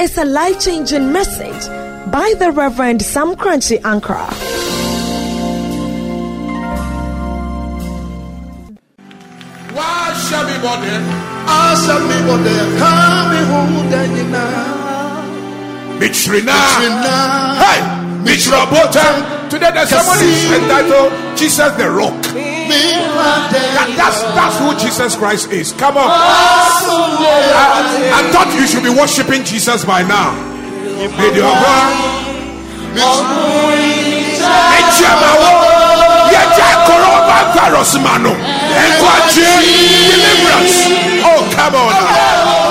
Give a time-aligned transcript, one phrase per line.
[0.00, 1.66] is a life changing message
[2.10, 4.30] by the Reverend Sam Korankye Ankrah.
[9.76, 10.94] wahyɛ me bɔne
[11.46, 13.58] Asɛ mi bɔ dɛ kaa mi hu
[13.92, 14.64] dɛ nyinaa.
[15.98, 17.14] metwiri na Metwiri na.
[17.62, 17.80] hey
[18.24, 19.14] metwiri ɔbotan
[19.50, 20.54] today the sermon is Kasi.
[20.58, 25.72] entitled jesus the rock Mi wa dɛ That- that's that's who jesus christ is.
[25.72, 26.08] Come on.
[26.10, 26.12] I,
[28.14, 30.34] I thought you should be worshiping jesus by now.
[40.10, 40.74] Deliverance.
[41.26, 42.69] Oh come on now.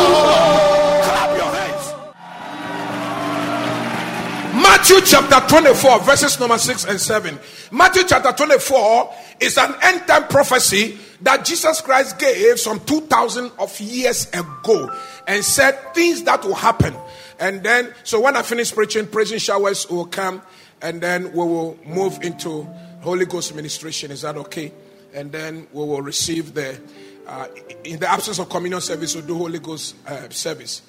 [4.61, 7.39] Matthew chapter 24, verses number 6 and 7.
[7.71, 13.79] Matthew chapter 24 is an end time prophecy that Jesus Christ gave some 2,000 of
[13.79, 14.93] years ago
[15.27, 16.93] and said things that will happen.
[17.39, 20.41] And then, so when I finish preaching, praising showers will come
[20.81, 22.63] and then we will move into
[23.01, 24.11] Holy Ghost ministration.
[24.11, 24.73] Is that okay?
[25.13, 26.77] And then we will receive the,
[27.25, 27.47] uh,
[27.85, 30.81] in the absence of communion service, we'll do Holy Ghost uh, service.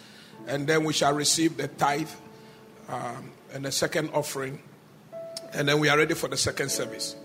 [0.48, 2.08] And then we shall receive the tithe
[2.88, 4.60] um, and the second offering,
[5.52, 7.16] and then we are ready for the second service.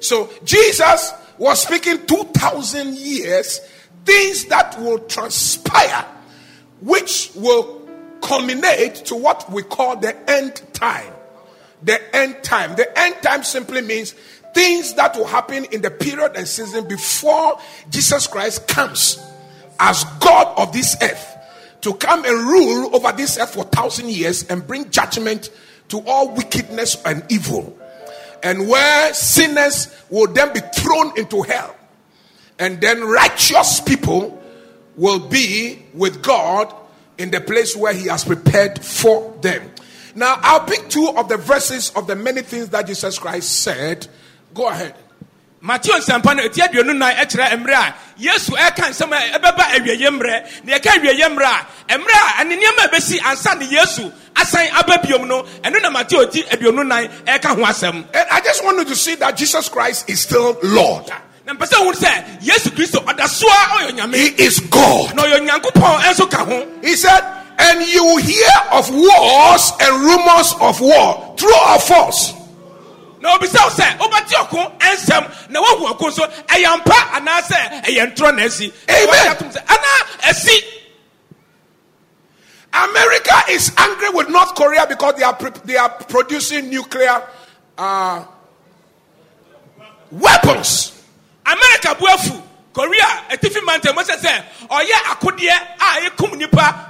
[0.00, 3.60] So Jesus was speaking 2,000 years,
[4.04, 6.06] things that will transpire,
[6.80, 7.88] which will
[8.22, 11.12] culminate to what we call the end time.
[11.82, 12.76] The end time.
[12.76, 14.14] The end time simply means
[14.54, 17.58] things that will happen in the period and season before
[17.88, 19.18] Jesus Christ comes
[19.78, 21.26] as God of this earth
[21.80, 25.50] to come and rule over this earth for thousand years and bring judgment
[25.90, 27.76] to all wickedness and evil.
[28.42, 31.76] And where sinners will then be thrown into hell.
[32.58, 34.42] And then righteous people
[34.96, 36.74] will be with God
[37.18, 39.70] in the place where He has prepared for them.
[40.14, 44.06] Now, I'll pick two of the verses of the many things that Jesus Christ said.
[44.54, 44.94] Go ahead.
[45.62, 50.08] Mateo nsɛmpa no ɛti aduonu nan ɛkyerɛ mmerɛ a yesu ɛka nsɛm a ɛbɛba awieɛ
[50.10, 54.12] mmerɛ na yɛka awieɛ mmerɛ a mmerɛ a ɛne nneɛma a ɛbɛsi ansa ne yesu
[54.36, 58.64] asan aba biom no ɛno na mateo ti aduonu nan ɛka ho asɛm I just
[58.64, 61.08] want you to see that Jesus Christ is still Lord.
[61.46, 65.14] na mpɛ sɛ wohu sɛ yesu kristo ɔda soa ɔyɛ onyame He is God.
[65.14, 67.20] na ɔyɛ onyankopɔn ɛnso ka ho He said,
[67.58, 71.34] and you will hear of wars and rumors of war.
[71.36, 72.32] True or false?
[73.20, 78.14] Na obisa wo sɛ wobɛte ɔko ɛnsɛm na woahu ɔko nso ɛyɛ mpa anaasɛ ɛyɛ
[78.14, 79.08] ntorɔ na asi Amen.
[79.08, 80.64] Ɔyɛ atom sɛ, anaa asi
[82.72, 87.22] America is angry with North Korea because they are they are producing nuclear
[87.76, 88.24] uh,
[90.12, 90.92] weapons.
[91.46, 92.40] america buafu
[92.72, 96.89] korea atifi mantam sɛ sɛ ɔyɛ akodeɛ a ɛkum nipa baako pɛ nti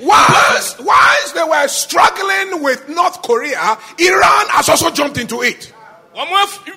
[0.00, 5.72] Whilst, whilst they were struggling with North Korea, Iran has also jumped into it.
[6.14, 6.28] wɔn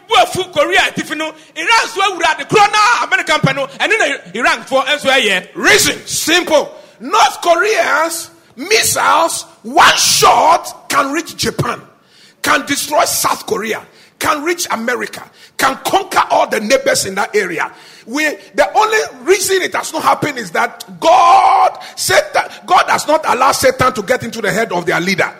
[0.07, 4.05] buafu korea atifi no iran so awura de korɔ na america mpɛ no ɛne na
[4.31, 6.73] iranfoɔ nso Reason simple.
[6.99, 11.81] North Korea's missiles, one shot can reach Japan,
[12.41, 13.85] can destroy South Korea,
[14.19, 17.71] can reach America, can conquer all the neighbors in that area.
[18.05, 23.27] We, the only reason it has not happened is that God, Satan, God has not
[23.27, 25.33] allowed Satan to get into the head of their leader.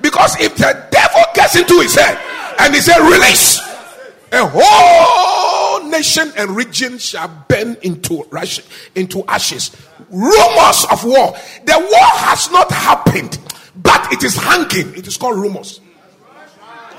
[0.00, 2.18] Because if the devil gets into his head
[2.58, 3.60] and he said, release,
[4.32, 8.26] a whole nation and region shall burn into
[8.94, 9.76] into ashes.
[10.10, 11.36] Rumors of war.
[11.64, 13.38] The war has not happened,
[13.76, 14.96] but it is hanging.
[14.96, 15.80] It is called rumors.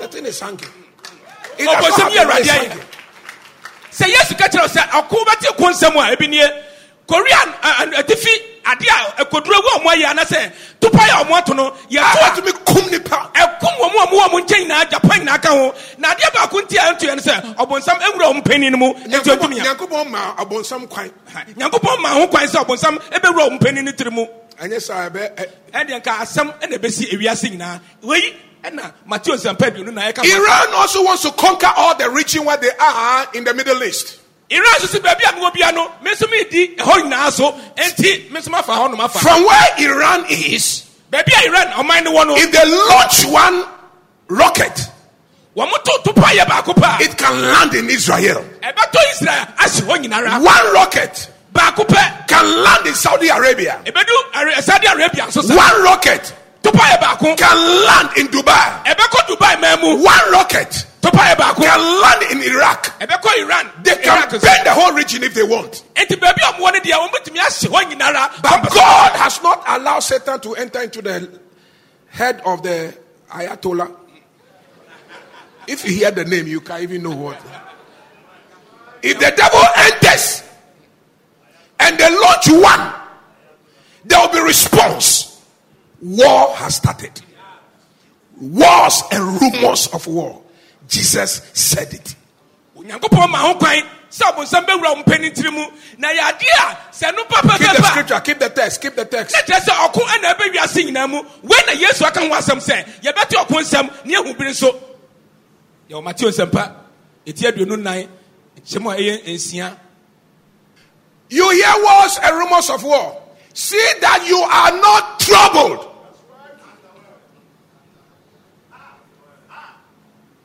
[0.00, 0.68] The thing is hanging.
[1.58, 2.80] Ɔbɔnsɛm yɛ awurade ayɛ
[3.92, 6.46] sɛ yesu ka kyerɛ wo sɛ ɔko bɛte ko nsɛm a ebi nie
[7.06, 7.36] korea
[8.00, 8.32] atifi
[8.66, 12.42] ade a ɛkoduro wu a ɔmo ayɛ anasɛ tupa yɛ ɔmo ato no yɛto to
[12.42, 13.30] me, kum nipa.
[13.34, 15.74] ɛkum wɔn a wɔwɔ wɔn nkyɛn nyinaa japan nyinaa ka ho.
[15.98, 18.94] Na adeɛ baako nti a ɛnto yɛ no sɛ ɔbɔnsam ewura wɔn panyin no mu
[18.94, 21.10] nti ɔntumi ya Nyankopɔn ma abonsam kwan.
[21.56, 24.26] nyankopɔn ma ho kwan sɛ ɔbɔnsam ebɛwura wɔn panyin no tiri mu.
[24.60, 27.80] Ɛnyɛ saa, ɛbɛ- ɛdeɛ nka asɛm ɛna ebesi ewiase nyinaa.
[28.02, 28.34] Wei
[28.64, 30.24] ɛna matthew nsɛmpa aduonu na ɛka ho.
[30.24, 34.18] Iran also wants to conquer all the region where they are in the Middle East.
[34.50, 38.30] iran nso si baabi a mewɔ bia no me nso medi ɛhɔ nyinaa so enti
[38.30, 42.12] me nso mafa hɔ nom afa From where Iran is, baabi a iran ɔman no
[42.12, 43.64] wɔ no if they launch one
[44.28, 44.76] rocket,
[45.56, 48.44] wɔn mo to topa yɛ baako pa it can land in Israel.
[48.62, 51.28] ɛbɛtɔ israel asi hɔ nyinara One rocket
[52.26, 53.80] can land in Saudi Arabia.
[53.84, 56.32] ebedu Are- saudi arabia nso sa One rocket
[56.64, 57.56] topa yɛ baako can
[57.86, 58.84] land in Dubai.
[58.84, 62.98] ɛbɛkɔ dubai mu One rocket topa yɛ baako can land in Iraq.
[63.00, 65.82] ɛbɛkɔ iran They can burn the whole region if they want.
[65.94, 70.00] nti baabi a ɔmowɔ no deɛ wɔmbɛtumi ahye hɔ nyinara But God has not allowed
[70.00, 71.38] Satan to enter into the
[72.08, 72.96] head of the
[73.30, 73.94] Ayatollah.
[75.66, 77.40] If you hear the name, you can't even know what.
[79.02, 80.42] If the devil enters
[81.80, 82.92] and they launch one,
[84.04, 85.33] there will be response.
[86.04, 87.18] War has started.
[88.38, 90.42] Wars and rumors of war.
[90.86, 92.14] Jesus said it.
[92.76, 95.64] onyankopɔn ma ho kwan sɛ ɔbonsam bɛwura wo mpani tiri mu
[95.96, 99.34] na yɛ adeɛ a sɛ no Keep the scripture, keep the text, keep the text.
[99.34, 102.84] na kyerɛ sɛ ɔko ɛna ɛbɛwiase nyinaa mu wei na yesu aka ho asɛm sɛ
[103.00, 104.78] yɛbɛte ɔko nsɛm ne ahu biri nso
[105.88, 106.72] yɛwɔ mateo nsɛmpa
[107.26, 108.08] ɛti aduonu nan
[108.66, 109.76] kyɛm a ɛyɛ nsia
[111.30, 113.22] You hear wars and rumors of war.
[113.54, 115.93] See that you are not troubled.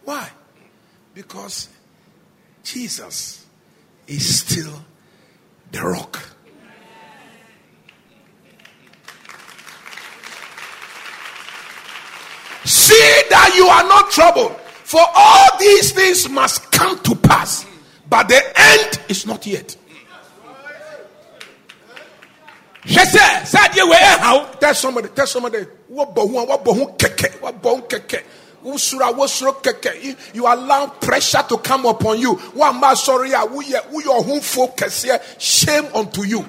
[0.10, 0.28] Why?
[1.14, 1.70] Because
[2.64, 3.46] Jesus
[4.08, 4.74] is still
[5.72, 6.18] the rock.
[12.66, 14.60] See that you are not troubled.
[14.84, 17.68] For all these things must come to pass,
[18.10, 19.78] but the end is not yet.
[24.60, 28.24] Tell somebody, tell somebody, what bohu, what bohu keke, what bohu keke.
[28.66, 30.16] Usura, wosuro keke.
[30.34, 32.38] You, allow pressure to come upon you.
[32.96, 34.42] Sorry, who your home
[35.38, 36.46] shame unto you.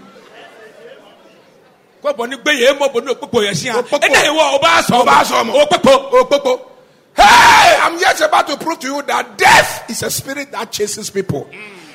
[2.03, 4.01] kɔbɔ ne gbɛ yɛ mɔbɔ ne okpokpo yɛ sia Okpokpo.
[4.01, 5.65] ɛna yɛ wɔ ɔbaa sɔ Ọba asọ ọmọ.
[5.69, 6.67] okpokpo popo.
[7.15, 11.11] Hey, I'm just about to prove to you that death is a spirit that chases
[11.11, 11.47] people.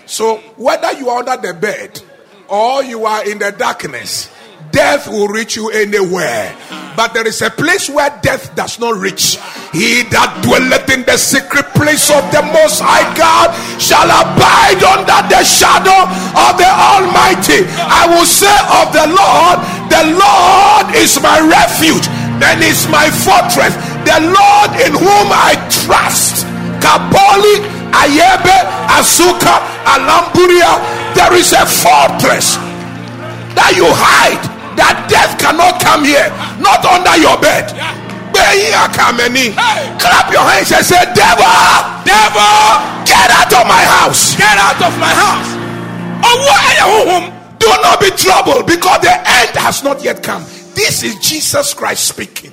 [0.06, 2.00] So whether you are under the bed
[2.48, 4.30] or you are in the darkness,
[4.75, 6.51] death will reach you anywhere.
[7.00, 9.39] But there is a place where death does not reach.
[9.72, 15.19] He that dwelleth in the secret place of the Most High God shall abide under
[15.31, 17.63] the shadow of the Almighty.
[17.72, 19.57] I will say of the Lord,
[19.88, 22.07] the Lord is my refuge
[22.44, 25.56] and is my fortress, the Lord in whom I
[25.88, 26.44] trust.
[26.83, 27.63] Kaboli,
[27.95, 28.56] Ayebe,
[28.92, 29.56] Azuka,
[29.88, 30.80] Alamburia.
[31.16, 32.60] There is a fortress
[33.56, 34.44] that you hide,
[34.77, 36.30] that death cannot come here,
[36.60, 37.72] not under your bed.
[40.00, 41.48] Clap your hands and say, Devil,
[42.04, 42.56] devil,
[43.07, 44.36] get out of my house.
[44.36, 45.50] get out of my house.
[46.25, 47.25] Ɔwɔ ɛyɛ honhom
[47.60, 50.44] Do not be troubled because the end has not yet come.
[50.75, 52.51] This is Jesus Christ speaking.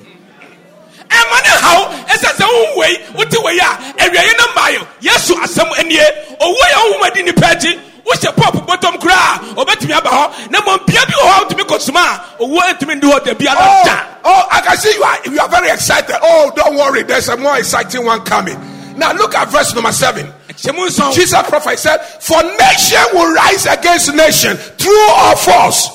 [1.09, 3.69] ɛma ne haw ɛsɛ sɛ wohu wei wote wei a
[4.03, 6.05] awiei no mmaayɛ yesu asɛm anie
[6.41, 10.85] ɔwu yɛ honhom adi nipa akyi wohyɛ pɔp bɔtɔm koraa ɔbɛtumi aba hɔ na mmom
[10.85, 13.83] bia bi wɔ hɔ a wotumi kɔsoma a ɔwu antumi ndi hɔ da biara Oh,
[13.85, 16.15] da oh, I can see you are you are very excited.
[16.21, 18.57] Oh, don't worry, there's a more exciting one coming.
[18.97, 20.31] Now look at verse number seven.
[20.49, 25.89] ɛkyɛ mu nson Jesus prophesied, For nation will rise against nation, true or false.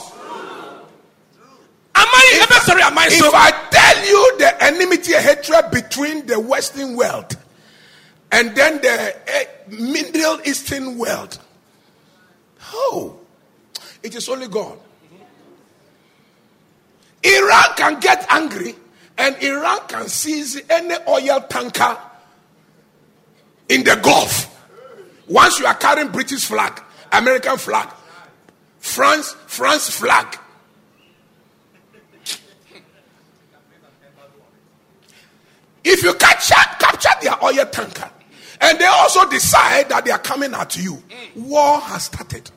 [1.94, 6.96] aman ɛbɛsɔre aman so If I tell you the enmity and hatred between the Western
[6.96, 7.36] world
[8.30, 11.38] and then the eh, Middle Eastern world,
[12.72, 13.16] oh,
[14.02, 14.78] it is only God.
[17.22, 18.74] Iran can get angry
[19.16, 21.98] and Iran can seize any oil tanker
[23.68, 24.54] in the Gulf.
[25.28, 26.80] Once you are carrying British flag,
[27.12, 27.88] American flag,
[28.78, 30.38] France, France flag,
[35.84, 38.10] If you capture, capture their oil tanker
[38.60, 41.02] and they also decide that they are coming at you,
[41.34, 42.50] war has started.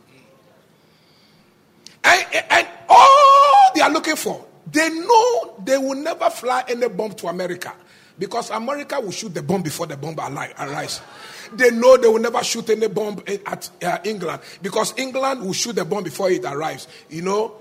[2.04, 7.14] And, and all they are looking for, they know they will never fly any bomb
[7.14, 7.74] to America
[8.18, 11.02] because America will shoot the bomb before the bomb arrives.
[11.54, 15.76] They know they will never shoot any bomb at uh, England because England will shoot
[15.76, 16.88] the bomb before it arrives.
[17.10, 17.56] You know,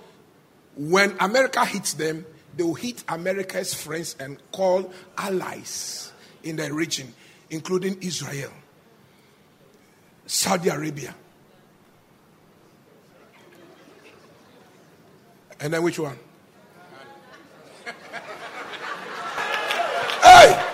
[0.76, 2.25] when America hits them,
[2.56, 7.12] they will hit America's friends and call allies in the region,
[7.49, 8.52] including Israel,
[10.26, 11.14] Saudi Arabia.
[15.61, 16.19] And then which one?
[20.23, 20.67] Hey!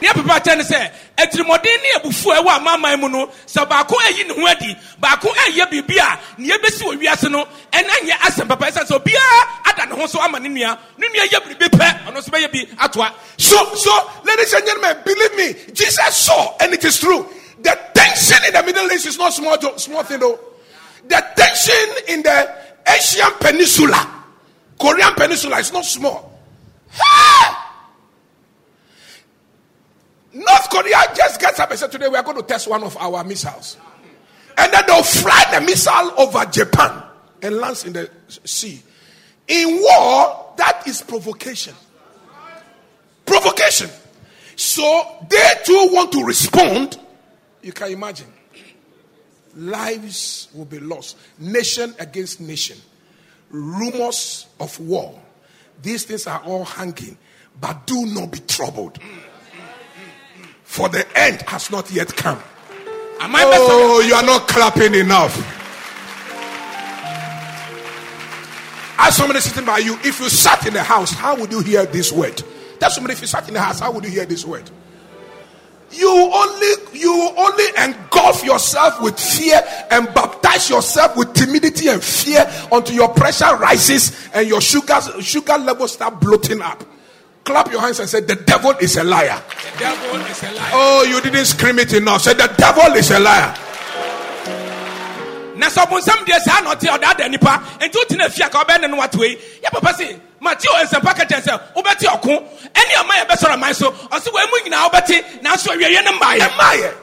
[0.00, 4.28] nea pepa kyɛ ne sɛ atirimɔden ne abufuo ɛwɔ amanaman mu no sɛ baako ayi
[4.28, 8.48] ne ho adi baako ayɛ biribi a nea ɛbɛsi wɔ wiase no ɛna nyɛ asɛm
[8.48, 11.68] papa ɛsɛ sɛ obiara ada ne ho so ama ne nua ne nua yɛ biribi
[11.70, 16.56] pɛ ɔno nso bɛyɛ bi atoa So, so, ladies and gentlemen, believe me, Jesus saw,
[16.60, 17.26] and it is true.
[17.62, 20.38] The tension in the Middle East is not small, small thing though.
[21.08, 24.24] The tension in the Asian Peninsula,
[24.78, 26.32] Korean Peninsula, is not small.
[30.32, 32.96] North Korea just gets up and said, Today we are going to test one of
[32.98, 33.78] our missiles.
[34.58, 37.02] And then they'll fly the missile over Japan
[37.42, 38.10] and lands in the
[38.44, 38.82] sea.
[39.48, 41.74] In war, that is provocation.
[43.24, 43.90] Provocation.
[44.56, 46.98] So they too want to respond.
[47.62, 48.32] You can imagine.
[49.56, 51.16] Lives will be lost.
[51.38, 52.78] Nation against nation.
[53.50, 55.18] Rumors of war.
[55.82, 57.16] These things are all hanging.
[57.60, 58.98] But do not be troubled.
[60.64, 62.38] For the end has not yet come.
[63.20, 65.34] Am I Oh, you are not clapping enough.
[68.98, 71.86] As somebody sitting by you, if you sat in the house, how would you hear
[71.86, 72.42] this word?
[72.78, 74.68] Tell somebody if you sat in the house, how would you hear this word?
[75.96, 79.60] You only you only engulf yourself with fear
[79.90, 85.58] and baptize yourself with timidity and fear until your pressure rises and your sugar sugar
[85.58, 86.84] levels start bloating up.
[87.44, 89.40] Clap your hands and say, The devil is a liar.
[89.72, 90.70] The devil is a liar.
[90.74, 92.22] Oh, you didn't scream it enough.
[92.22, 93.56] Say, The devil is a liar.
[95.56, 98.62] na sɛ ɔbonsam deɛ saa na ɔte ɔda ada nipa nti wotena fie a ka
[98.62, 102.32] wobɛne no wato yi yɛ papa se mateo nsɛmpa ka kyɛn sɛ wobɛte ɔko
[102.74, 106.94] ɛne ɔma yɛbɛsɔre aman so ɔse wɔ mu nyinaa wobɛte nanso awiewie no mmaeɛ Emmanuel.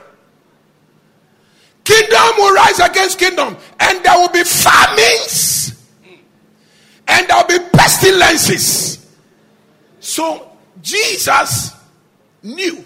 [1.84, 5.74] Kingdom will rise against kingdom, and there will be famines,
[7.08, 9.06] and there will be pestilences.
[10.00, 10.50] So
[10.82, 11.72] Jesus
[12.42, 12.86] knew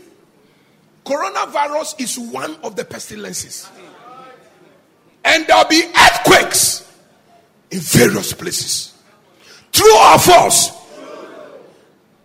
[1.05, 3.67] coronavirus is one of the pestilences,
[5.23, 6.91] and there will be earthquakes
[7.69, 8.96] in various places.
[9.77, 10.71] True or false?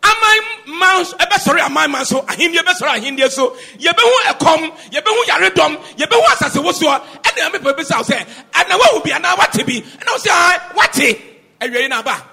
[0.03, 1.05] aman man?
[1.05, 2.05] So- ɛbɛsɔre aman man?
[2.07, 3.51] So ahenni ɛbɛsɔre ahenni so.
[3.79, 9.05] Yɛbɛhu ɛkɔm yɛbɛhu yaredɔm yɛbɛhu asase wosoɔ ɛna ɛmɛ pɛ bisa wo sɛ ɛna wawu
[9.05, 11.23] bi anaa wate bi ɛna wo sɛ "Ah, wate
[11.61, 12.29] awiei na aba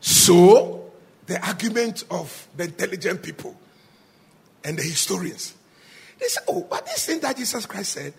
[0.00, 0.90] So,
[1.26, 3.54] the argument of the intelligent people
[4.64, 5.54] and the historians,
[6.18, 8.14] they say, oh, but this thing that Jesus Christ said,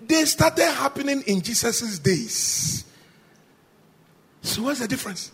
[0.00, 2.84] they started happening in Jesus' days.
[4.42, 5.32] So, what's the difference?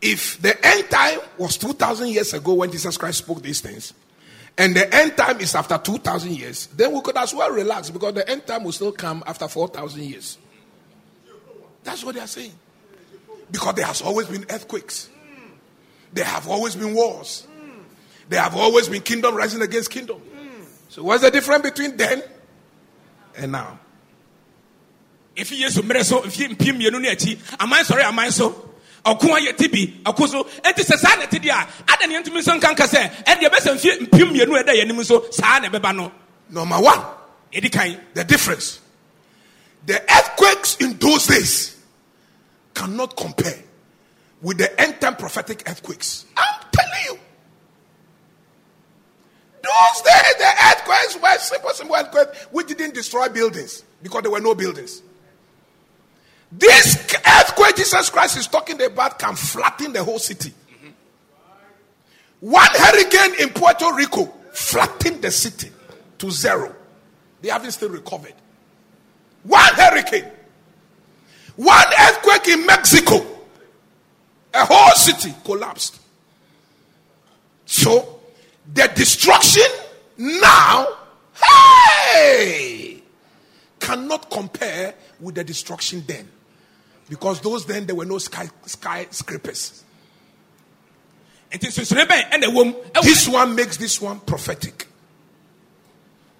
[0.00, 3.92] If the end time was 2,000 years ago when Jesus Christ spoke these things,
[4.56, 8.14] and the end time is after 2,000 years, then we could as well relax because
[8.14, 10.38] the end time will still come after 4,000 years.
[11.84, 12.52] That's what they are saying.
[13.50, 15.08] Because there has always been earthquakes.
[16.12, 17.46] There have always been wars.
[18.28, 20.20] There have always been kingdom rising against kingdom.
[20.88, 22.22] So what's the difference between then
[23.36, 23.78] and now?
[25.40, 28.70] Efi yesu mmerɛ so mfi mpie mmienu ne akyi aman sɔre aman so
[29.04, 32.14] ɔko ayɛ ti bi ɔko so enti sɛ saa na ɛte deɛ a ada ne
[32.20, 35.96] yɛntumi nso nkanka sɛ ɛdeɛ bɛsɛ mfi mpie mmienu ɛda yɛnim so saa na ɛbɛba
[35.96, 36.12] no
[36.50, 37.00] Number one,
[37.52, 38.80] ɛdi kan the difference.
[39.86, 41.76] The earthquakes in those days
[42.74, 43.58] cannot compare
[44.42, 46.26] with the end time prophetic earthquakes.
[46.36, 47.18] I'm telling you.
[49.62, 54.40] Those days, the earthquakes were simple, simple earthquakes which didn't destroy buildings because there were
[54.40, 55.02] no buildings.
[56.52, 60.52] This earthquake Jesus Christ is talking about can flatten the whole city.
[62.40, 65.70] One hurricane in Puerto Rico flattened the city
[66.18, 66.74] to zero.
[67.40, 68.34] They haven't still recovered.
[69.42, 70.26] One hurricane.
[71.56, 73.26] One earthquake in Mexico.
[74.52, 76.00] A whole city collapsed.
[77.66, 78.20] So,
[78.72, 79.62] the destruction
[80.18, 80.88] now,
[82.14, 83.02] hey,
[83.78, 86.28] cannot compare with the destruction then.
[87.10, 89.82] Because those then there were no sky skyscrapers.
[91.52, 94.86] nti nsusune bɛn ɛna ɛwɔ mu ɛwɔ This one makes this one prophetic.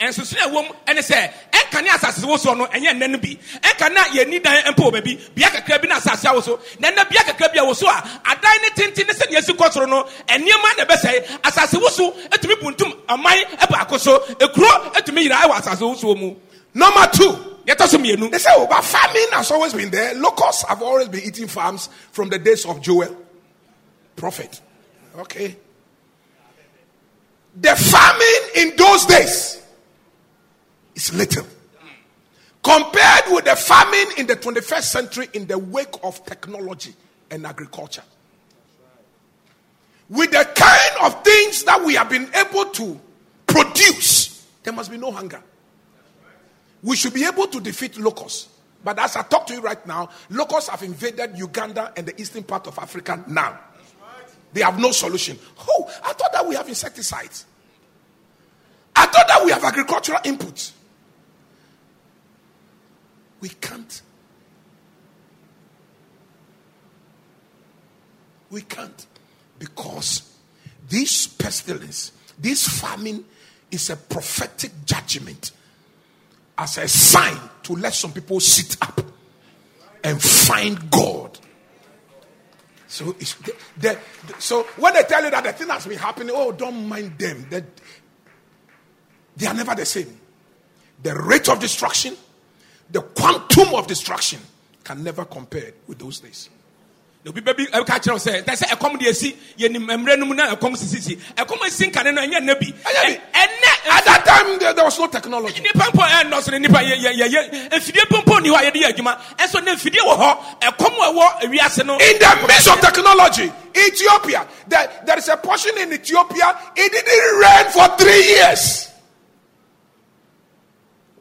[0.00, 3.36] nsusune a ɛwɔ mu ɛne sɛ ɛnka ne asase wosoɔ no ɛnyɛ nnɛ no bi.
[3.60, 5.34] Ɛnka na yɛni dan mpo wɔ baabi.
[5.34, 6.60] Bea kakra bi na asase awo so.
[6.78, 9.56] Na nnɛ bea kakra bi a wɔ so a adan ne tenten ne sɛdeɛ esi
[9.56, 11.40] kɔ soro no nneɛma na ɛbɛsɛe.
[11.40, 14.20] Asase woso etumi buntum ɔman ɛbaako so.
[14.36, 16.36] Ekuro etumi yira ɛwɔ asase wosoɔ mu.
[16.72, 20.14] Number two, so They say, oh, but famine has always been there.
[20.14, 23.16] Locusts have always been eating farms from the days of Joel.
[24.16, 24.60] Prophet.
[25.16, 25.56] Okay.
[27.60, 29.62] The famine in those days
[30.94, 31.46] is little.
[32.62, 36.94] Compared with the famine in the 21st century in the wake of technology
[37.30, 38.02] and agriculture.
[40.08, 43.00] With the kind of things that we have been able to
[43.46, 45.42] produce, there must be no hunger
[46.82, 48.48] we should be able to defeat locusts.
[48.82, 52.42] But as I talk to you right now, locusts have invaded Uganda and the eastern
[52.42, 53.58] part of Africa now.
[54.52, 55.38] They have no solution.
[55.68, 57.46] Oh, I thought that we have insecticides.
[58.96, 60.72] I thought that we have agricultural inputs.
[63.40, 64.02] We can't.
[68.50, 69.06] We can't.
[69.58, 70.36] Because
[70.88, 73.24] this pestilence, this famine
[73.70, 75.52] is a prophetic judgment
[76.60, 79.00] as a sign to let some people sit up
[80.04, 81.38] and find God.
[82.86, 83.16] So,
[84.38, 87.46] so when they tell you that the thing has been happening, oh, don't mind them.
[87.48, 87.62] They,
[89.36, 90.20] they are never the same.
[91.02, 92.14] The rate of destruction,
[92.90, 94.40] the quantum of destruction
[94.84, 96.50] can never compare with those days.
[97.28, 100.34] Obi bɛbi ɛka eh, kyerɛw sɛ ɛsɛ sɛ ɛkɔm de esi yɛnim mmerɛ no mu
[100.34, 102.72] na ɛkɔm sisi ɛkɔm esi nkane no ɛnyɛ nna bi bi.
[102.72, 105.60] ɛnɛ At that time, there, there was no technology.
[105.62, 108.94] nipa mpo ɛnɔso ne nipa yɛ yɛ yɛ efidie mpo ni hɔ a yɛde yɛ
[108.94, 113.52] adwuma ɛnso ne efidie wɔ hɔ ɛkɔm ɛwɔ wiase no In the midst of technology,
[113.76, 118.88] Ethiopia, there, there is a portion in Ethiopia, it didn't rain for three years.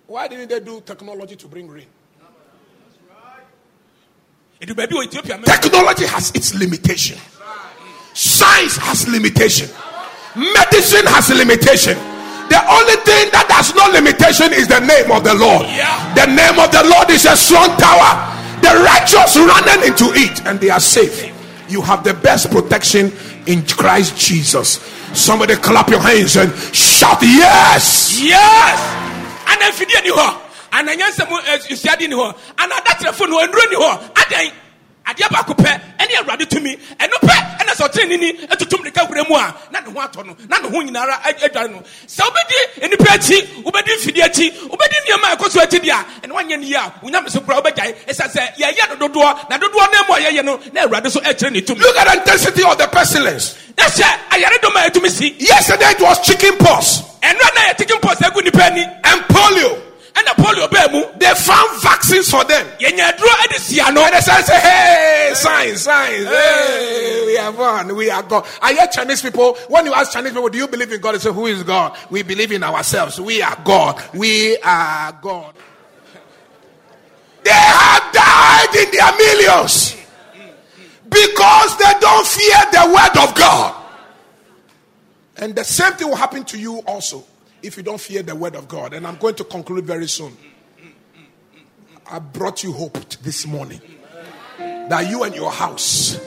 [0.07, 1.85] Why didn't they do technology to bring rain?
[1.89, 1.97] edu
[2.39, 7.17] baabi wɔ ethiopia mɛ Technology has its limitation.
[8.13, 9.69] Science has limitation.
[10.35, 11.95] Medicine has limitation.
[12.49, 15.63] The only thing that has no limitation is the name of the Lord.
[16.17, 18.35] The name of the Lord is a strong tower.
[18.59, 21.31] The righteous running into it and they are safe.
[21.69, 23.13] You have the best protection
[23.47, 24.81] in Christ Jesus.
[25.13, 28.19] Somebody clap your hands and shout yes.
[28.21, 28.99] yes
[29.49, 30.01] ana efidie
[30.71, 31.29] Eh, ni hɔ ana nyansɛm
[31.69, 34.51] esuade ni hɔ ana adatrefo ni hɔ nduro ni hɔ adan
[35.09, 36.77] adeɛ baako pɛ ɛne awurade tumi.
[36.99, 40.25] Ɛno pɛ ɛna sɛ ɔtene nini ɛtutum ne kahura mu a na ne ho atɔ
[40.25, 41.81] no na ne ho nyinara adware no.
[42.07, 46.27] Sɛ wobɛdi nnipa akyi wobɛdi mfidie akyi wobɛdi nneɛma a ɛkɔ so akyi deɛ a
[46.27, 48.05] ɛne wanyɛ no yie a wonyame so kora wobɛgyae.
[48.07, 51.19] Ɛsiane sɛ yɛyɛ no dodoɔ na dodoɔ no mu a yɛyɛ no na awurade so
[51.21, 51.79] ɛkyerɛ ne tumi.
[51.81, 53.55] Look at the intensity of the pestilence.
[53.77, 55.35] na hyɛ ayaredɔm a ɛtumi si.
[55.39, 57.01] Yesterday it was chicken pox.
[57.21, 58.83] Ɛno a na yɛteke mpɔ sɛ agu nnipa ani.
[58.83, 59.88] And polio.
[60.19, 62.65] Ɛna polio baa They found vaccines for them.
[62.79, 66.27] yɛnya aduro de sia no And they say, say, hey, science, science.
[66.27, 67.95] Hey, we are one.
[67.95, 68.45] We are God.
[68.61, 71.13] I hear Chinese people, when you ask Chinese people, do you believe in God?
[71.15, 71.97] They say, who is God?
[72.09, 73.19] We believe in ourselves.
[73.19, 74.01] We are God.
[74.13, 75.53] We are God.
[77.43, 79.95] They have died in their millions
[81.09, 83.75] because they don't fear the word of God.
[85.37, 87.23] And the same thing will happen to you also
[87.61, 88.93] if you don't fear the word of God.
[88.93, 90.35] And I'm going to conclude very soon.
[92.11, 93.81] I brought you hope this morning
[94.57, 96.19] that you and your house,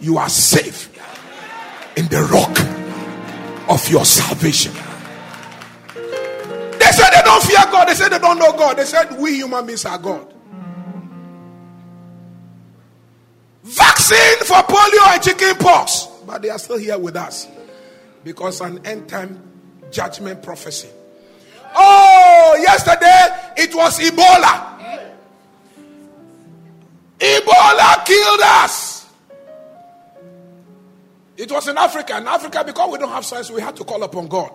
[0.00, 0.92] you are safe
[1.96, 2.58] in the rock
[3.68, 4.72] of your salvation.
[5.92, 7.88] They said they don't fear God.
[7.88, 8.76] They said they don't know God.
[8.76, 10.32] They said we human beings are God.
[13.64, 16.06] Vaccine for polio and chicken pox.
[16.24, 17.48] But they are still here with us
[18.22, 19.55] because an end time
[19.96, 20.88] judgment prophecy.
[21.74, 23.24] Oh, yesterday
[23.56, 24.76] it was Ebola.
[27.18, 29.06] Ebola killed us.
[31.38, 32.18] It was in Africa.
[32.18, 34.50] In Africa, because we don't have science, we had to call upon God.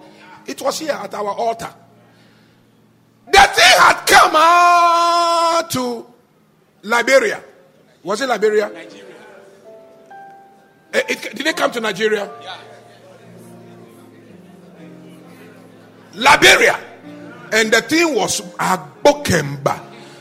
[0.46, 1.74] It was here at our altar.
[3.26, 6.06] The thing had come out to
[6.84, 7.42] Liberia.
[8.04, 8.72] Was it Liberia?
[10.94, 12.30] Eh, it- did it come to Nigeria?
[16.14, 16.80] Liberia.
[17.52, 19.80] And the thing was Agbokemba.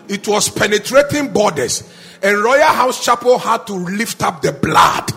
[0.09, 1.89] It was penetrating borders.
[2.23, 5.11] And Royal House Chapel had to lift up the blood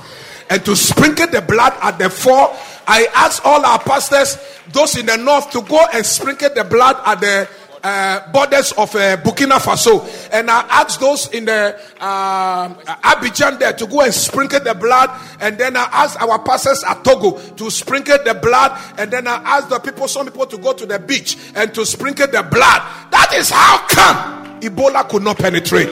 [0.49, 2.55] and to sprinkle the blood at the four.
[2.85, 4.37] I asked all our pastors,
[4.71, 7.49] those in the north, to go and sprinkle the blood at the
[7.83, 10.07] uh, borders of uh, Burkina Faso.
[10.31, 15.09] And I asked those in the um Abidjan there to go and sprinkle the blood.
[15.39, 18.79] And then I asked our pastors at Togo to sprinkle the blood.
[18.97, 21.85] And then I asked the people, some people to go to the beach and to
[21.85, 22.81] sprinkle the blood.
[23.11, 25.89] That is how come Ebola could not penetrate.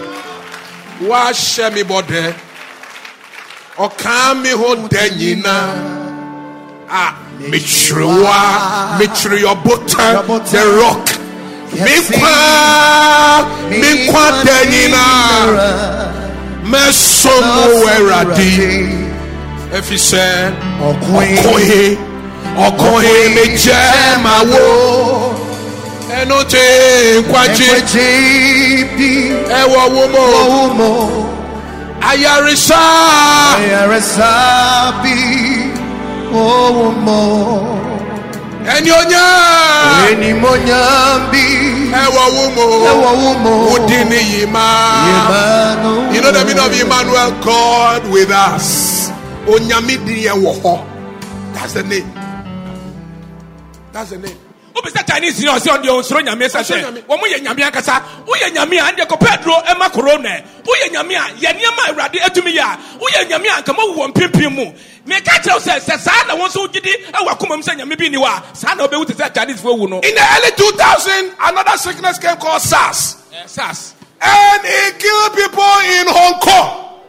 [1.02, 2.34] Wash me body.
[3.78, 6.02] Ọ̀kan mi ho dẹ̀ nyinaa.
[6.94, 9.00] Ah, metwere wa,
[9.40, 11.21] your bottom, the rock.
[11.74, 12.36] Me kwa,
[13.70, 15.46] me kwa dẹ̀ nyinaa.
[16.72, 18.54] Mẹ́sọ̀ mu ẹ̀rọ̀dì.
[19.78, 20.52] Efi sẹ́,
[20.90, 21.98] ọkùnrin,
[22.66, 23.88] ọkùnrin mi jẹ́
[24.24, 24.66] màá wò.
[26.20, 26.64] Ẹnu tí
[27.20, 27.70] nkwájí,
[29.60, 30.26] ẹ̀wọ̀ wo mo,
[32.10, 32.84] ayarisa.
[33.64, 35.12] Ẹni onya,
[36.34, 37.22] ẹ̀wọ̀ wo mo,
[43.74, 46.14] odi ni yìí máa.
[46.14, 49.10] You know the meaning of Emmanuel, God with us.
[49.48, 50.86] Onyame di yẹn wọ họ.
[51.54, 52.08] That's the name.
[53.94, 54.38] That's the name.
[54.76, 57.02] wobɛsɛ chinese ni ɔsɛ ɔdeɛ ɔnsoro nyame sɛ Ɔnsoro sɛ nyame.
[57.08, 61.24] wɔmo yɛ nyame ankasa woyɛ nyame a ɛndeɛ kɔpɛ aduro ɛma korona woyɛ nyame a
[61.42, 64.66] yɛ nneɛma a awurade atumi yɛ a woyɛ nyame a nka mawu wɔ mpempem mu
[65.06, 68.18] meka sɛ sɛ saa na wo nso wogyedi ɛwɔ akoma mu sɛ nyame bi ni
[68.18, 71.78] hɔ a saa na wobɛwu te sɛ chinesefoɔ wu no In the early 2000, another
[71.78, 73.16] sickness came called SARS.
[73.34, 77.00] Eh, sars And it killed people in Hong Kong.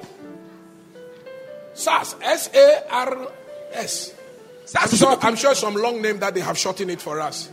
[1.75, 2.15] SARS.
[2.23, 3.29] S A R
[3.75, 4.13] S.
[4.75, 7.51] I'm sars sure, I'm sure some long name that they have shortened it for us.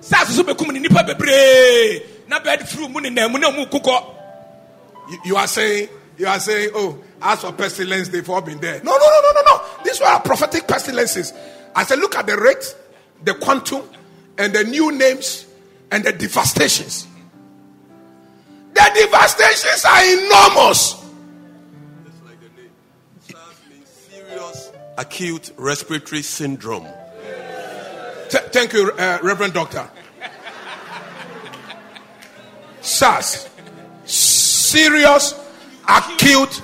[0.00, 4.14] sars so bɛkum ne nnipa bebree na bɛd furu mu nenam mu na mu kokɔ
[5.10, 8.82] You, you are saying, you are saying, oh, as for pestilence, they've all been there.
[8.82, 9.84] No, no, no, no, no, no.
[9.84, 11.32] These were prophetic pestilences.
[11.74, 12.76] I said, look at the rate,
[13.24, 13.82] the quantum,
[14.36, 15.46] and the new names
[15.90, 17.06] and the devastations.
[18.74, 20.92] The devastations are enormous.
[20.94, 22.70] Just like the name.
[23.26, 26.86] SARS means serious acute respiratory syndrome.
[28.30, 29.88] Th- thank you, uh, Reverend Doctor.
[32.80, 33.48] SARS,
[34.04, 35.34] serious
[35.88, 36.62] acute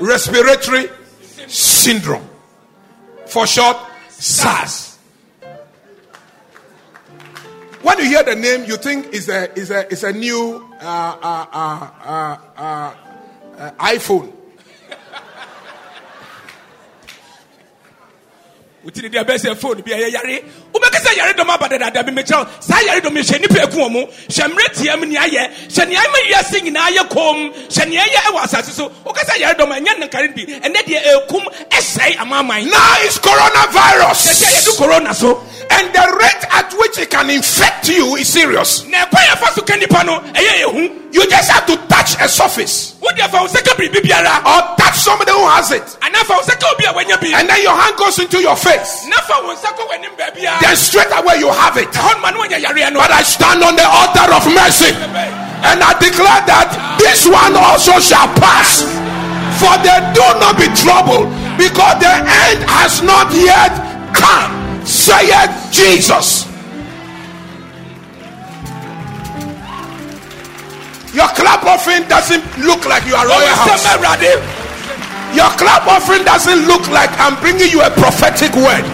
[0.00, 0.88] respiratory
[1.48, 2.28] syndrome.
[3.26, 3.76] For short,
[4.08, 4.98] SARS.
[7.82, 10.84] When you hear the name, you think it's a, it's a, it's a new uh,
[10.84, 12.94] uh, uh, uh, uh,
[13.58, 14.32] uh, iPhone.
[18.84, 20.42] Wotiri deɛ bɛsɛ phone bi a ɛyɛ yare.
[20.72, 24.08] Wobɛka sɛ yare dɔm aba dadaada bi mekyerɛ saa yare dɔm hyɛ nnipa aku wɔ
[24.28, 27.52] hyɛ mmerɛ tia mu nea ayɛ hyɛ nea ma wiase nyinaa yɛ kom.
[27.68, 31.26] Hyɛ nea ɛyɛ ɛwɔ asase so woka sɛ yare dɔm ɛnyɛ nankare bi ɛnɛ deɛ
[31.26, 34.20] ɛkum ɛsɛe amaaman Now it's coronavirus.
[34.40, 38.84] sɛ yɛdu corona so And the rate at which it can infect you is serious.
[38.88, 42.28] na ɛkwan yɛfa so ka nnipa no ɛyɛ yɛhu You just have to touch a
[42.28, 45.84] surface wode fa wo sɛ ka biribi biara or touch somebody who has it.
[46.00, 48.40] anaa fa wo sɛ ka obi a wanya bi And then your hand goes into
[48.40, 49.04] your face.
[49.08, 51.90] na fa wo nsa kɔ w'anim baabiara Then straight away you have it.
[51.92, 54.92] ɛhɔ noma ne wanya yareɛ no But I stand on the altar of mercy
[55.62, 58.82] and I declare that this one also shall pass.
[59.62, 62.10] For they do not be troubled because the
[62.48, 63.70] end has not yet
[64.10, 64.50] come.
[64.84, 66.41] Saith Jesus.
[71.12, 73.84] Your clap offering doesn't look like you are royal house.
[75.36, 78.84] Your clap offering doesn't look like I'm bringing you a prophetic word.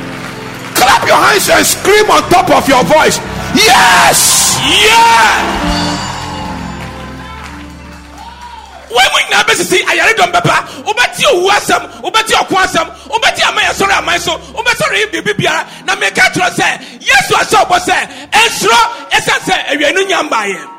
[0.75, 3.19] Clap your hands and scream on top of your voice.
[3.55, 4.59] Yes!
[4.59, 5.79] Yeah!
[8.89, 13.73] wɔn mu nyinaa bɛsisi ayaredɔm bɛba wobɛti owu asɛm wobɛti ɔko asɛm wobɛti ama yɛ
[13.77, 16.67] sɔrɔ aman so wobɛsɔrɔ yi biribi biara na meka kyerɛ sɛ
[17.01, 17.97] yesu ahyɛ ɔbɔ sɛ
[18.33, 18.81] ɛnsoro
[19.13, 20.78] ɛsiane sɛ awianu nya mbaeɛ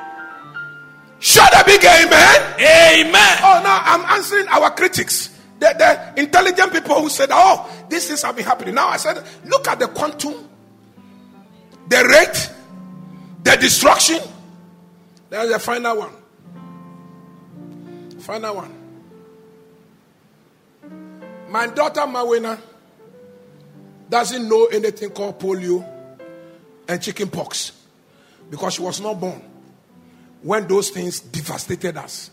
[1.19, 2.55] Shout a big amen.
[2.59, 5.37] amen Oh, now I'm answering our critics.
[5.59, 8.75] The, the intelligent people who said, Oh, these things have been happening.
[8.75, 10.47] Now I said, Look at the quantum,
[11.89, 12.49] the rate,
[13.43, 14.21] the destruction.
[15.29, 16.13] There's the final one.
[18.21, 18.75] Final one.
[21.49, 22.59] My daughter Mawena
[24.09, 25.85] doesn't know anything called polio
[26.87, 27.73] and chicken pox
[28.49, 29.48] because she was not born
[30.41, 32.31] when those things devastated us.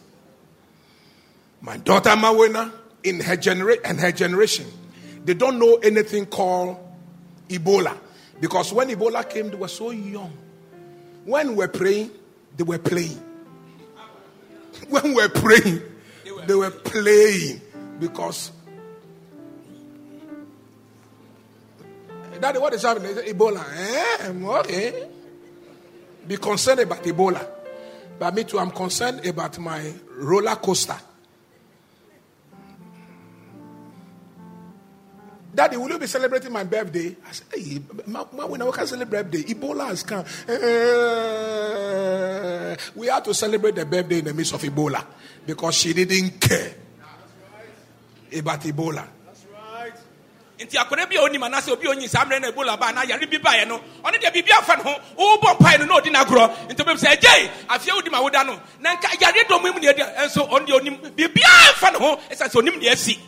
[1.61, 4.67] My daughter Mawena, in her genera- and her generation,
[5.25, 6.77] they don't know anything called
[7.49, 7.97] Ebola.
[8.41, 10.33] Because when Ebola came, they were so young.
[11.25, 12.11] When we were praying,
[12.57, 13.21] they were playing.
[14.89, 15.83] When we were praying,
[16.47, 17.61] they were playing.
[17.99, 18.53] Because
[22.41, 23.15] Daddy, what is happening?
[23.15, 23.65] Ebola.
[23.75, 25.09] Eh, okay.
[26.29, 27.56] Be concerned about Ebola.
[28.19, 30.97] But me too, I'm concerned about my roller coaster.
[35.55, 37.17] Daddy, will you be celebrating my birthday?
[37.27, 40.25] I said, hey, ma, ma, when I can celebrate birthday, Ebola has come.
[40.49, 40.57] Eh,
[42.95, 45.03] we had to celebrate the birthday in the midst of Ebola
[45.47, 46.75] because she didn't care
[48.37, 49.09] about Ebola.
[50.59, 53.27] Nti akwadaa bi a onim anaasɛ obi a saa mmerɛ na ebola ba anaa yare
[53.27, 56.51] bi baeɛ no ɔno deɛ biribi afa ne ho wowobɔ mpae no na ɔdi n'agorɔ
[56.71, 60.49] nti obɛbi sɛ agyei afei wodi ma woda no na nka yare dɔm mu ɛnso
[60.49, 63.19] ɔno deɛ onim biribiaa mfa ne ho ɛsiane sɛ onim deɛ asi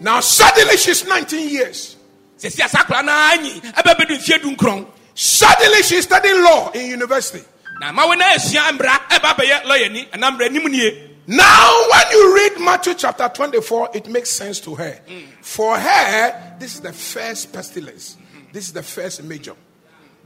[0.00, 1.96] Now, suddenly she's 19 years.
[2.38, 6.88] sɛsi asa akwadaa no ara nyi ɛbɛbɛdu mfeɛ du nkorɔn Suddenly she's studying law in
[6.90, 7.44] university.
[7.80, 12.10] na ma wo na asua mmara ɛba bɛyɛ lɔyani anaa mmara nim nie Now, when
[12.10, 15.00] you read Matthew chapter 24, it makes sense to her.
[15.40, 18.18] For her, this is the first pestilence.
[18.52, 19.54] This is the first major.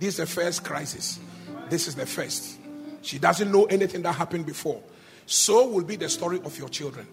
[0.01, 1.21] This is the first crisis.
[1.71, 2.59] This is the first.
[3.03, 4.83] She doesn't know anything that happened before.
[5.27, 7.07] So will be the story of your children.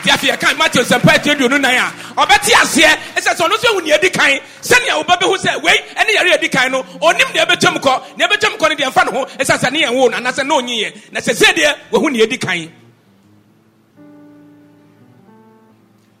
[0.00, 3.68] Nti afei yɛka matthew nsɛmpa ati aduonu nan a ɔbɛte aseɛ ɛsɛ sɛ ɔno nso
[3.68, 7.44] ahu nea ɛdi kan sɛnea wobɛbɛhu sɛ wei ɛne yɛre adi kan no ɔnim nea
[7.46, 10.08] ɛbɛtwam kɔ nea ɛbɛtwam kɔ no deɛ mfa ne ho ɛsɛ sɛ ne yɛn wo
[10.08, 12.72] no anaasɛ na ɔnyiɛ na sɛ sɛ deɛ wahu nea ɛdi kan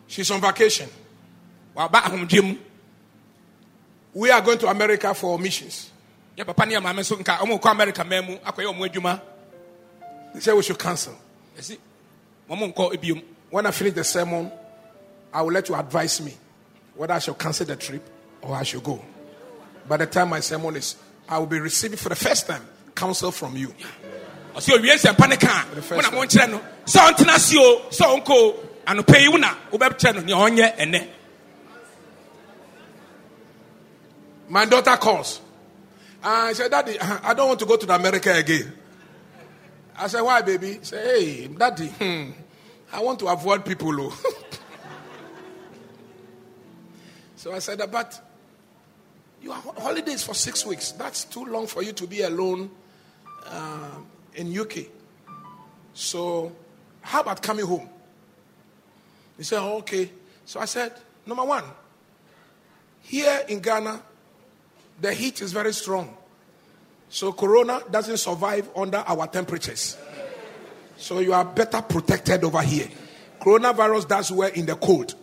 [0.06, 0.88] She's on vacation.
[1.76, 2.56] waba ahomdwe mu
[4.12, 5.90] We are going to America for missions.
[6.36, 9.20] yɛ papa ne yɛ maame nso nka ɔmo kɔ america man mu akɔyɛ ɔmo adwuma
[10.34, 11.16] They said we should cancel.
[11.58, 11.78] ɛsi
[12.50, 14.50] ɔmo nkɔ ebiom When I finish the sermon,
[15.32, 16.34] I will let you advise me
[16.94, 18.08] whether I shall cancel the trip
[18.42, 19.02] or I should go.
[19.88, 20.96] By the time my sermon is,
[21.28, 22.62] I will be receiving for the first time
[22.94, 23.72] counsel from you.
[24.54, 27.56] ɔsɛ owie nsɛmpa ne ka the a first mo na monkyerɛ no sɛ ɔntena ase
[27.56, 31.08] o sɛ ɔnkɔ o anɔpɛ yi wo na wobɛkyerɛ no nea ɔnyɛ ɛnɛ
[34.50, 35.40] My daughter calls.
[36.24, 38.72] I said, Daddy, I don't want to go to America again.
[39.96, 40.74] I said, Why, baby?
[40.74, 42.30] He said, Hey, Daddy, hmm,
[42.92, 43.94] I want to avoid people.
[44.00, 44.22] oh."
[47.36, 48.20] so I said, But
[49.42, 50.92] you are on holidays for six weeks.
[50.92, 52.70] That's too long for you to be alone
[53.46, 54.86] um, in UK.
[55.94, 56.52] So,
[57.02, 57.88] how about coming home?
[59.36, 60.10] He said, oh, Okay.
[60.44, 60.92] So I said,
[61.26, 61.64] Number one,
[63.02, 64.02] here in Ghana,
[65.00, 66.16] the heat is very strong.
[67.08, 69.96] So corona doesn't survive under our temperatures.
[71.00, 72.86] So you are better protected over here.
[73.40, 75.14] Coronavirus does well in the cold.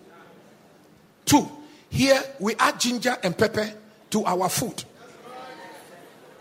[1.24, 1.48] Two,
[1.90, 3.72] here we add ginger and pepper
[4.10, 4.84] to our food.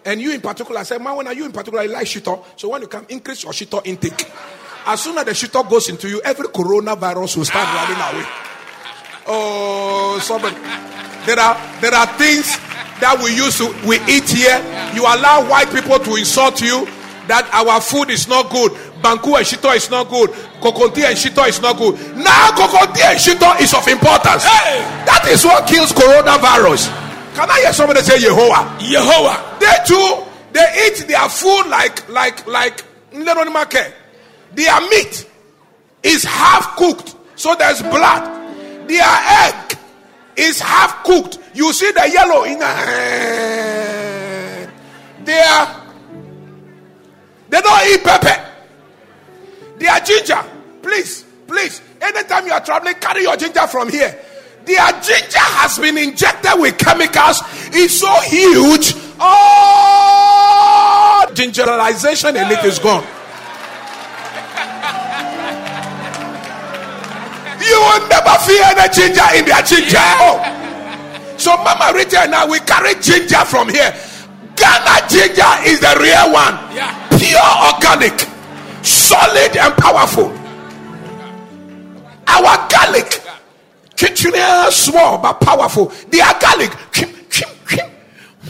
[0.07, 2.45] And you in particular, I said, man, when are you in particular, like shito.
[2.57, 4.31] So when you come, increase your shito intake.
[4.87, 8.29] As soon as the shito goes into you, every coronavirus will start running away.
[9.27, 10.55] Oh, somebody.
[11.27, 12.57] There are there are things
[13.03, 14.63] that we use to we eat here.
[14.95, 16.87] You allow white people to insult you
[17.27, 18.71] that our food is not good.
[19.03, 20.31] Banku and shito is not good.
[20.61, 21.95] Kokonti and shito is not good.
[22.17, 24.45] Now kokonti and shito is of importance.
[24.45, 24.81] Hey!
[25.05, 26.89] That is what kills coronavirus.
[27.35, 28.79] Can I hear somebody say Yehovah?
[28.79, 32.83] yehowa They too, they eat their food like like like.
[33.13, 35.27] Their meat
[36.03, 38.89] is half cooked, so there's blood.
[38.89, 39.79] Their egg
[40.37, 41.39] is half cooked.
[41.55, 42.67] You see the yellow in the
[45.25, 45.83] They are
[47.49, 48.46] they don't eat pepper.
[49.79, 50.43] They are ginger.
[50.83, 51.81] Please, please.
[52.01, 54.19] Anytime you are traveling, carry your ginger from here.
[54.65, 57.41] Their ginger has been injected with chemicals.
[57.73, 58.95] It's so huge.
[59.21, 60.47] Oh,
[61.33, 63.05] gingerization and it is gone.
[67.67, 69.99] You will never feel any ginger in their ginger.
[70.23, 70.39] Oh.
[71.37, 73.95] So, Mama Rita and I, we carry ginger from here.
[74.57, 76.55] Ghana ginger is the real one.
[76.75, 76.95] Yeah.
[77.11, 78.27] Pure organic,
[78.87, 80.33] solid and powerful.
[82.29, 83.23] Our garlic,
[83.97, 85.87] kitchener small but powerful.
[86.09, 87.91] Their garlic, kim, kim, kim.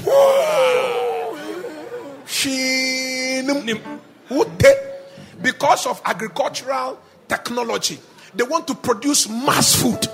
[0.07, 1.37] Um,
[4.31, 4.66] ute.
[5.42, 7.99] Because of agricultural technology,
[8.35, 10.07] they want to produce mass food.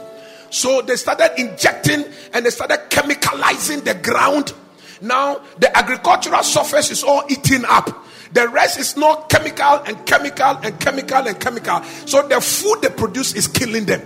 [0.50, 2.04] So they started injecting
[2.34, 4.52] and they started chemicalizing the ground.
[5.00, 8.04] Now the agricultural surface is all eaten up.
[8.32, 11.82] The rest is not chemical and chemical and chemical and chemical.
[12.06, 14.02] So the food they produce is killing them.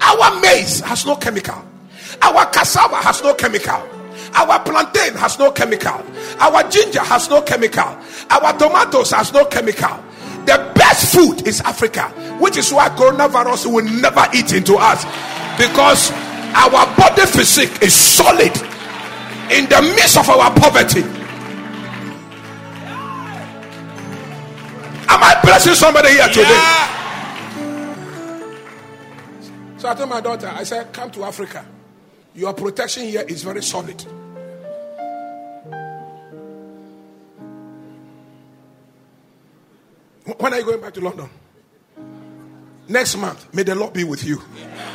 [0.00, 1.62] Our maize has no chemical.
[2.22, 3.88] Our cassava has no chemical.
[4.34, 6.04] Our plantain has no chemical.
[6.40, 7.96] Our ginger has no chemical.
[8.30, 10.02] Our tomatoes has no chemical.
[10.46, 12.08] The best food is Africa,
[12.40, 15.04] which is why coronavirus will never eat into us
[15.58, 16.10] because
[16.54, 18.54] our body physique is solid
[19.52, 21.19] in the midst of our poverty.
[25.12, 26.42] Am I blessing somebody here today?
[26.42, 27.00] Yeah.
[29.78, 31.66] So I told my daughter, I said, come to Africa.
[32.34, 34.00] Your protection here is very solid.
[40.38, 41.28] When are you going back to London?
[42.88, 43.52] Next month.
[43.52, 44.36] May the Lord be with you.
[44.38, 44.89] yɛn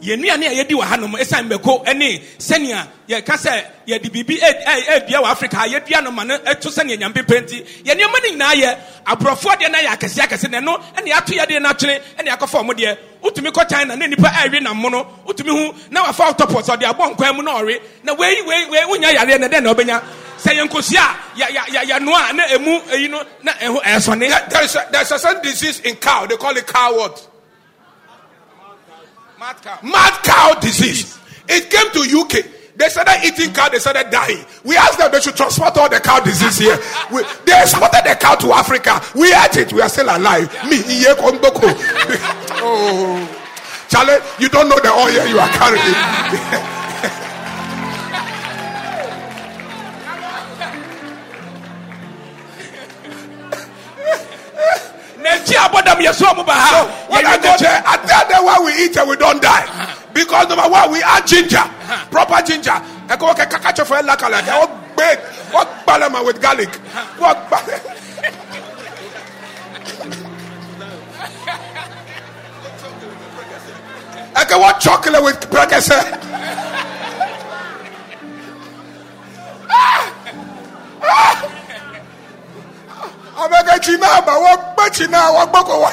[0.00, 5.24] nnuane a yɛdi wɔ hanom ɛsan mmɛko ɛne sɛnea yɛka sɛ yɛde biribi ɛ- wɔ
[5.30, 8.76] afrika ha yɛdua no ma no ɛto sɛnea nyampe pɛ nti yɛn no nyinaa yɛ
[9.06, 12.60] aborɔfoɔ deɛ no yɛ akɛseɛ akɛse na ɛno ɛne ato yɛdeɛ no atwene ɛne akɔfa
[12.64, 16.22] ɔmo deɛ wotumi kɔ china na nipa ɛwe nam mo no wotumi hu na wafa
[16.24, 18.40] autopus ɔde abɔ nkwan mu na ɔwe na wei
[18.88, 20.02] wonya yareɛ na dɛn na ɔbɛnya
[20.42, 24.48] sɛ yɛn nkosua a yɛ yɛ yɛ yɛnoa na emu eyi no na ɛho ɛsɔne
[24.50, 26.24] There's a, there's a certain disease in cow.
[26.26, 27.26] They call it cow what?
[29.40, 31.18] Mad cow Mad cow disease.
[31.48, 32.44] It came to UK.
[32.76, 34.44] They started eating cow, they started dying.
[34.64, 36.78] We asked them they should transport all the cow disease here.
[37.12, 39.00] We, they exported the cow to Africa.
[39.14, 39.72] We ate it.
[39.72, 40.48] We are still alive.
[40.68, 40.76] Me,
[42.62, 43.36] oh.
[43.88, 46.76] Charlie, you don't know the oil you are carrying.
[56.06, 59.66] I I tell them why we eat and we don't die.
[60.14, 61.62] Because number one, we add ginger,
[62.10, 62.72] proper ginger.
[63.08, 65.18] I go okay, kakacho for like like what big,
[65.52, 66.74] what balama with garlic,
[67.18, 67.48] what.
[67.50, 67.80] ba-
[74.42, 75.94] Okay, what chocolate with pregnancy?
[79.72, 80.12] Ah!
[81.02, 81.59] Ah!
[83.40, 85.86] I'm a china, but what but china, what boko.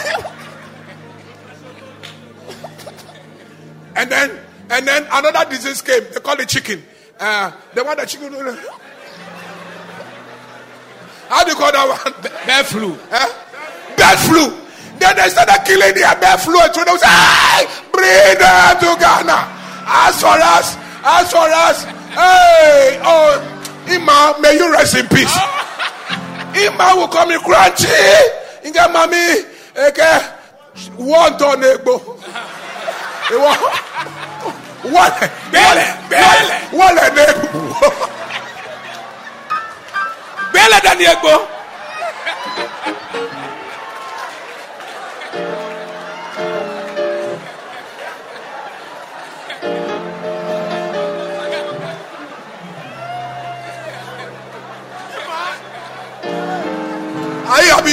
[3.95, 6.03] And then, and then another disease came.
[6.13, 6.83] They call it chicken.
[7.19, 8.31] Uh, the one that chicken.
[11.29, 12.13] How do you call that one?
[12.45, 13.27] bear flu Eh?
[13.97, 14.53] Bird flu.
[14.99, 16.61] Then they started killing their bird flu.
[16.61, 19.39] And so they say, hey, bring them to Ghana.
[19.89, 21.83] As for us, as for us,
[22.13, 23.41] hey, oh,
[23.89, 25.33] Ima, may you rest in peace.
[26.65, 27.87] Ima will come in crunchy.
[28.65, 29.45] Inga mami,
[29.87, 30.11] eke,
[30.97, 31.95] one ton egbo.
[34.83, 35.11] One,
[35.51, 36.45] Bele, bele.
[36.71, 38.17] one, one egbo.
[40.53, 41.33] bɛɛlɛ dani egbo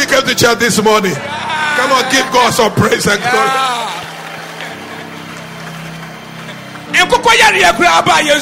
[0.04, 1.14] you came to church this morning?
[1.14, 3.72] Come on, give God some praise and glory.
[6.94, 8.34] nkokɔ yareɛ kura aba yɛ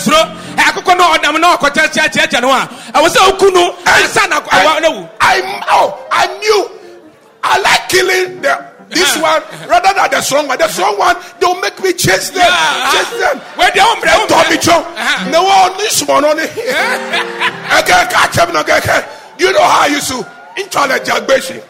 [0.56, 4.80] akokɔ no ɔnam na ɔkɔ kyerɛkyerɛkyerɛ no a ɛwɔ sɛ oku no ansa na awa
[4.80, 6.70] na wu I, oh, I knew
[7.42, 10.58] I like killing the this one rather than the strong one.
[10.58, 12.44] The strong one, they'll make me chase them,
[12.92, 13.40] chase them.
[13.56, 15.30] wɛdeɛ wo mbrɛ wo Tommy Joe, Uh-huh.
[15.30, 16.50] no one this one on it.
[16.54, 18.54] Can't catch him.
[18.56, 19.04] okay, okay.
[19.38, 21.62] You know how I used to in challenge Jagbeshi.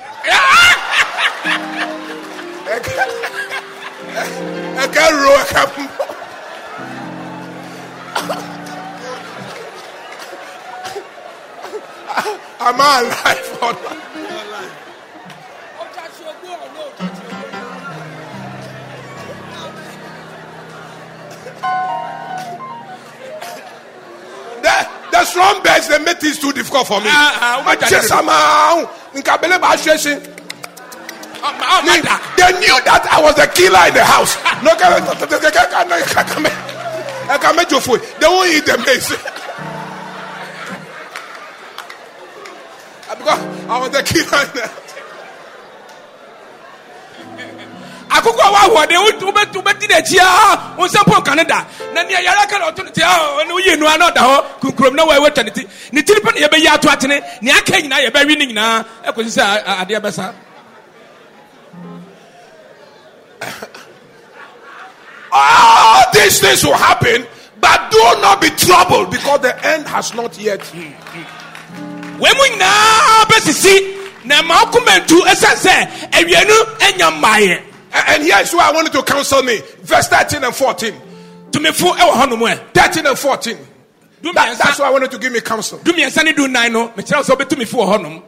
[4.75, 5.37] I can't roll.
[5.37, 5.91] I can't.
[12.61, 14.12] Am I alive or not?
[25.23, 27.07] The, strong birds they make things too difficult for me.
[27.07, 30.19] Ah, ah, I just somehow nkabele ba ahwehwe.
[31.43, 34.35] ɔmada They knew that I was the killer in the house.
[34.63, 34.75] No,
[37.31, 38.03] I can make you food.
[38.19, 39.15] They won't eat the maize.
[43.17, 44.82] Because I was the killer
[48.17, 48.69] in the house.
[48.69, 52.47] akokɔ a wahoɔden wobɛdi n'akyi a wo nsɛ mpo nka ne da na nea yare
[52.49, 55.45] ka na ɔto no te a ne woyie nua na ɔda hɔ kunkurom na wɔawatwa
[55.45, 58.85] ne ti ne tiri pɛ na yɛbɛyi ato atene nea aka nyinaa yɛbɛwe ne nyinaa
[59.07, 60.33] ɛkɔsi sɛ a- a- adeɛ bɛsa
[65.35, 67.27] All these things will happen,
[67.61, 70.61] but do not be troubled because the end has not yet.
[70.75, 78.23] wei mu nyinaa bɛsisi na ma wokoma ntu ɛsiane sɛ awie no anya mmaeɛ And
[78.23, 79.59] here is why I wanted to counsel me.
[79.83, 80.95] Verse 13 and 14.
[81.51, 82.59] tumifo ɛwɔ eh, hɔ nom ɛ eh?
[82.73, 83.59] 13 and 14.
[84.35, 85.79] That- that's why I wanted to give me counsel.
[85.81, 88.23] dumiɛnsa ne du nnan no mekyerɛ wo sɛ wobɛtumifo wɔ hɔ nom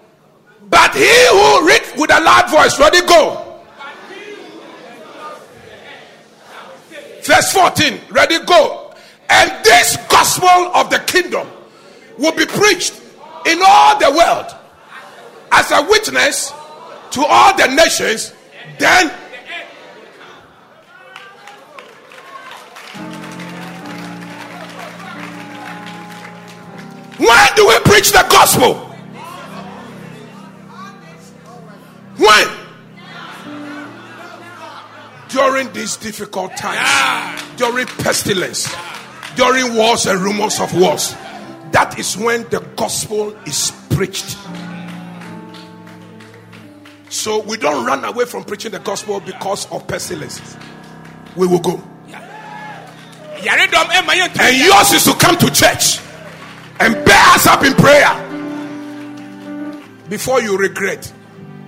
[0.69, 3.61] But he who read with a loud voice, ready, go.
[7.23, 8.93] Verse 14, ready, go.
[9.29, 11.49] And this gospel of the kingdom
[12.19, 12.95] will be preached
[13.47, 14.55] in all the world
[15.53, 16.53] as a witness
[17.13, 18.33] to all the nations.
[18.79, 19.13] Then
[27.19, 28.75] when do we preach the gospel?
[32.17, 32.49] When?
[35.29, 38.73] During these difficult times, during pestilence,
[39.37, 41.15] during wars and rumors of wars.
[41.73, 44.37] That is when the gospel is preached.
[47.09, 50.57] So we don't run away from preaching the gospel because of pestilence.
[51.37, 51.83] We will go.
[53.39, 56.04] yɛ And yours is to come to church
[56.81, 58.13] and bear us up in prayer.
[60.09, 61.13] Before you regret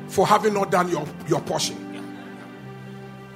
[0.08, 1.86] for having not done your, your portion.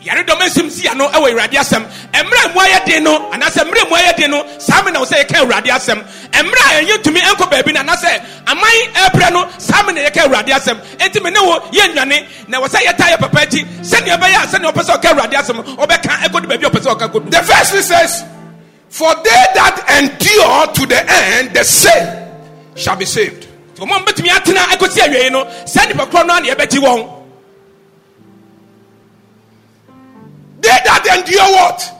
[0.00, 3.96] yaredɔm asim si ano ɛwɔ awurade asɛm mmerɛ mu ayɛ den no anaasɛ mmerɛ mu
[3.96, 6.00] ayɛ den no saa me na wo sɛ yɛka awurade asɛm
[6.32, 10.24] mmerɛ a ɛnyɛ tumi ɛnkɔ baabi no anaasɛ aman ɛbrɛ no saa me na yɛka
[10.26, 14.16] awurade asɛm enti me ne wo yɛnnwane na wɔ sɛ yɛta yɛ papa akyi sɛnea
[14.16, 17.12] ɛbɛyɛ a sɛnea ɔpɛ sɛ ɔka awurade asɛm ɔbɛka ɛkɔdu baabi a ɔpɛ sɛ ɔka
[17.12, 18.24] kɔdu The verse it says,
[18.90, 22.28] For they that endure to the end, the same
[22.76, 23.46] shall be saved.
[30.60, 31.96] They that endure what?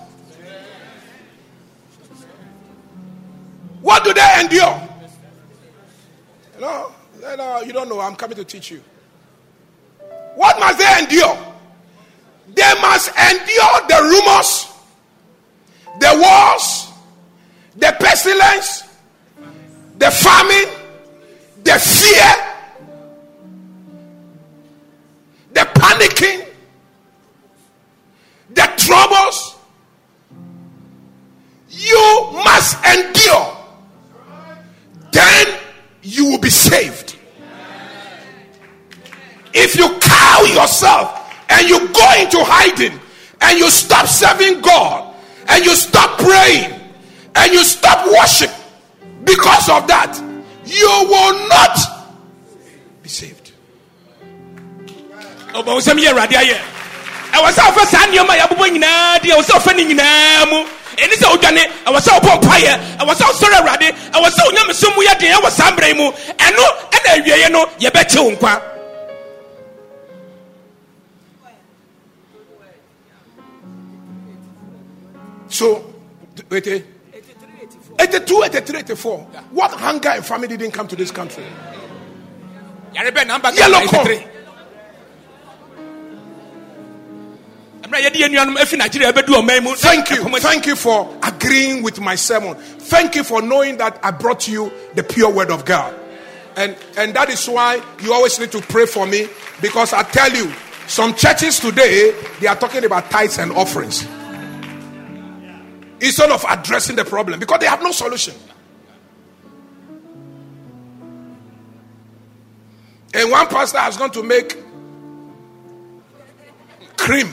[3.81, 4.89] What do they endure?
[6.61, 6.93] No,
[7.37, 8.01] no, you don't know.
[8.01, 8.83] I'm coming to teach you.
[10.35, 11.39] What must they endure?
[12.55, 14.67] They must endure the rumors,
[16.01, 16.89] the wars,
[17.77, 18.85] the pestilence,
[19.99, 20.73] the famine,
[21.63, 22.31] the fear,
[25.53, 26.47] the panicking,
[28.49, 29.57] the troubles.
[31.69, 33.57] You must endure.
[35.13, 35.59] Then
[36.03, 37.17] you will be saved.
[39.53, 42.99] If you cow yourself and you go into hiding
[43.43, 45.10] and you stop serving God
[45.49, 46.73] and you stop praying.
[47.37, 48.51] And you stop worship.
[49.25, 50.19] Because of that,
[50.65, 51.77] you will not
[53.03, 53.53] be saved.
[55.55, 56.57] ɔbɔ wo sɛm yɛ awurade ayɛ
[57.33, 60.65] ɛwɔ sɛ wofa saa nneɔma a yɛabobɔ nyinaa deɛ ɛwɔ sɛ wofa ne nyinaa mu.
[60.97, 65.03] Ɛni sɛ wodwane ɛwɔ sɛ wobɔ mpayɛ ɛwɔ sɛ wosɔre awurade ɛwɔ sɛ wonyamesom mu
[65.03, 66.11] yɛ den ɛwɔ saa mmerɛ yi mu.
[66.39, 67.67] Ɛno ɛna awieɛ no
[75.51, 75.93] So,
[76.49, 76.81] wait, eh?
[77.99, 79.19] 82, 83, 84.
[79.51, 81.45] What hunger and famine didn't come to this country?
[82.95, 84.07] yare bɛ namba Yellow corn.
[87.83, 90.25] mmerɛ yɛde yɛ nuanom afi nigeria bɛdu ɔman mu Thank you.
[90.39, 92.55] Thank you for agreeing with my sermon.
[92.57, 95.95] Thank you for knowing that I brought you the pure word of God.
[96.57, 99.29] And and that is why you always need to pray for me
[99.61, 100.53] because I tell you,
[100.89, 104.05] some churches today they are talking about tithes and offerings
[106.01, 108.35] instead of addressing the problem because they have no solution.
[113.13, 114.57] And one pastor has gone to make
[116.97, 117.27] cream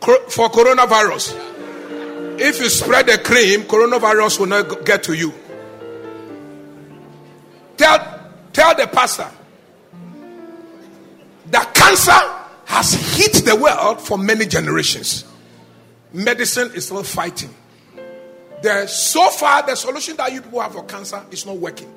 [0.00, 1.48] for coronavirus.
[2.40, 5.32] If you spread the cream, coronavirus will not get to you.
[7.76, 9.28] Tell, tell the pastor
[11.46, 12.12] that cancer
[12.66, 15.24] has hit the world for many generations.
[16.12, 17.54] Medicine is still fighting.
[18.62, 21.92] The, so far, the solution that you people have for cancer is not working.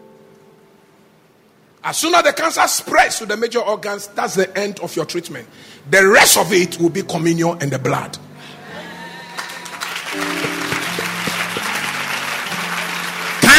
[1.84, 5.06] As soon as the cancer spreads to the major organs, that's the end of your
[5.06, 5.48] treatment.
[5.90, 8.18] The rest of it will be communion and the blood.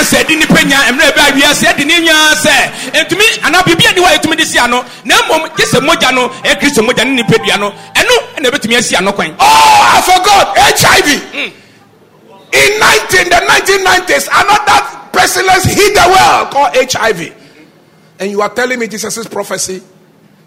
[0.04, 2.54] cancer di nipa nya mmerɛ bɛ awiase ɛde ne nyaa sɛ
[3.04, 6.58] ntumi anaa biribi hɔ a de si ano na mmom gye sɛ mogya no ɛyɛ
[6.60, 10.56] kristo mogya ne nipa dua no ɛno ɛna ɛbɛtumi asi ano kwan Oh, I forgot
[10.56, 11.08] HIV.
[11.32, 11.52] Mm.
[12.54, 17.34] In 19, the 1990s, another pestilence hit the world called HIV.
[18.20, 19.82] And you are telling me Jesus' prophecy?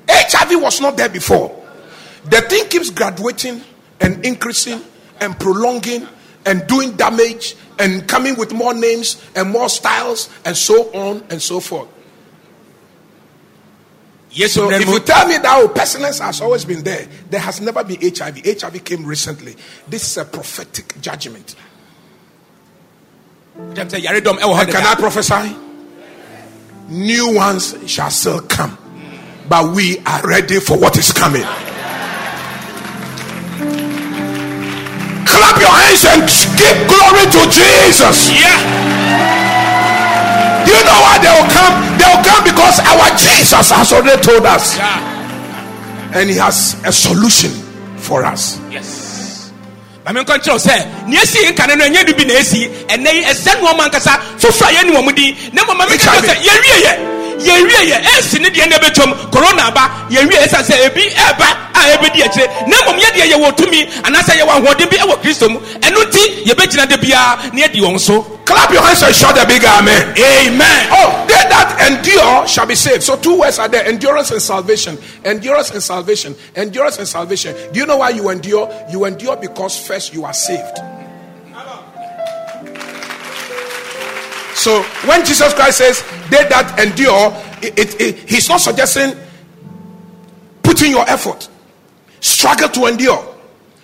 [0.10, 1.54] HIV was not there before.
[2.24, 3.62] The thing keeps graduating
[4.00, 4.82] and increasing
[5.20, 6.08] and prolonging
[6.46, 11.42] and doing damage and coming with more names and more styles and so on and
[11.42, 11.90] so forth.
[14.32, 17.60] Yes, So if you tell me that oh, pestilence has always been there, there has
[17.60, 18.46] never been HIV.
[18.46, 19.56] HIV came recently.
[19.90, 21.56] This is a prophetic judgment.
[21.56, 21.58] gyam sɛ
[23.38, 25.56] yaredɔm ɛwɔ hɔ And can I prophesy?
[26.90, 28.78] New ones shall still come,
[29.50, 31.42] but we are ready for what is coming.
[35.28, 36.22] Clap your hands and
[36.58, 38.30] give glory to Jesus.
[38.32, 38.62] Yeah.
[40.66, 41.74] Do you know why they will come?
[41.98, 46.14] They will come because our Jesus has already told us, Yeah.
[46.14, 47.52] and He has a solution
[47.98, 48.60] for us.
[48.72, 49.07] yes
[50.08, 50.76] maame nkɔ nkyerɛw sɛ
[51.08, 52.70] nea esi nka no ɛnyɛ de bi na esi.
[52.88, 54.14] Ɛnɛ yi ɛsɛ nneɛma nkasa.
[54.40, 55.36] Foforɔ a yɛne wɔn di.
[55.54, 56.24] Na mmom maame HIV.
[56.24, 60.86] sɛ yɛwie yɛ yɛwie yɛ ɛsi ne deɛ na ɛbɛtwam corona aba yɛwie ɛsan sɛ
[60.88, 65.22] ebi ɛba a ɛbɛdi akyire na mmom yɛdeɛ yɛwɔ tumi anaasɛ yɛwɔ ahoɔden bi ɛwɔ
[65.22, 69.14] kristo mu ɛno nti yɛbɛgyina da biara na yɛdi wɔn so Clap your hands and
[69.14, 70.16] shout a big amen.
[70.18, 73.04] amen Oh, they that endure shall be saved.
[73.04, 74.98] So two words are there: endurance and salvation.
[75.26, 76.34] Endurance and salvation.
[76.56, 77.54] Endurance and salvation.
[77.74, 78.72] Do you know why you endure?
[78.90, 80.80] You endure because first you are saved.
[84.58, 86.02] So when Jesus Christ says
[86.32, 87.32] they that endure,
[87.62, 89.14] it, it- it- he's not suggesting
[90.64, 91.48] putting your effort,
[92.22, 93.24] struggle to endure.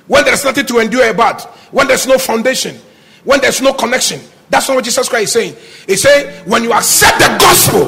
[0.08, 2.76] when there's nothing to endure about, when there's no foundation,
[3.24, 4.20] when there's no connection.
[4.50, 5.56] That's not what Jesus Christ is saying.
[5.88, 7.88] He said, when you accept the gospel,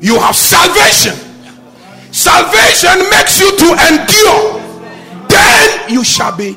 [0.00, 1.12] you have salvation.
[2.12, 4.62] Salvation makes you to endure.
[5.28, 6.56] Then you shall be.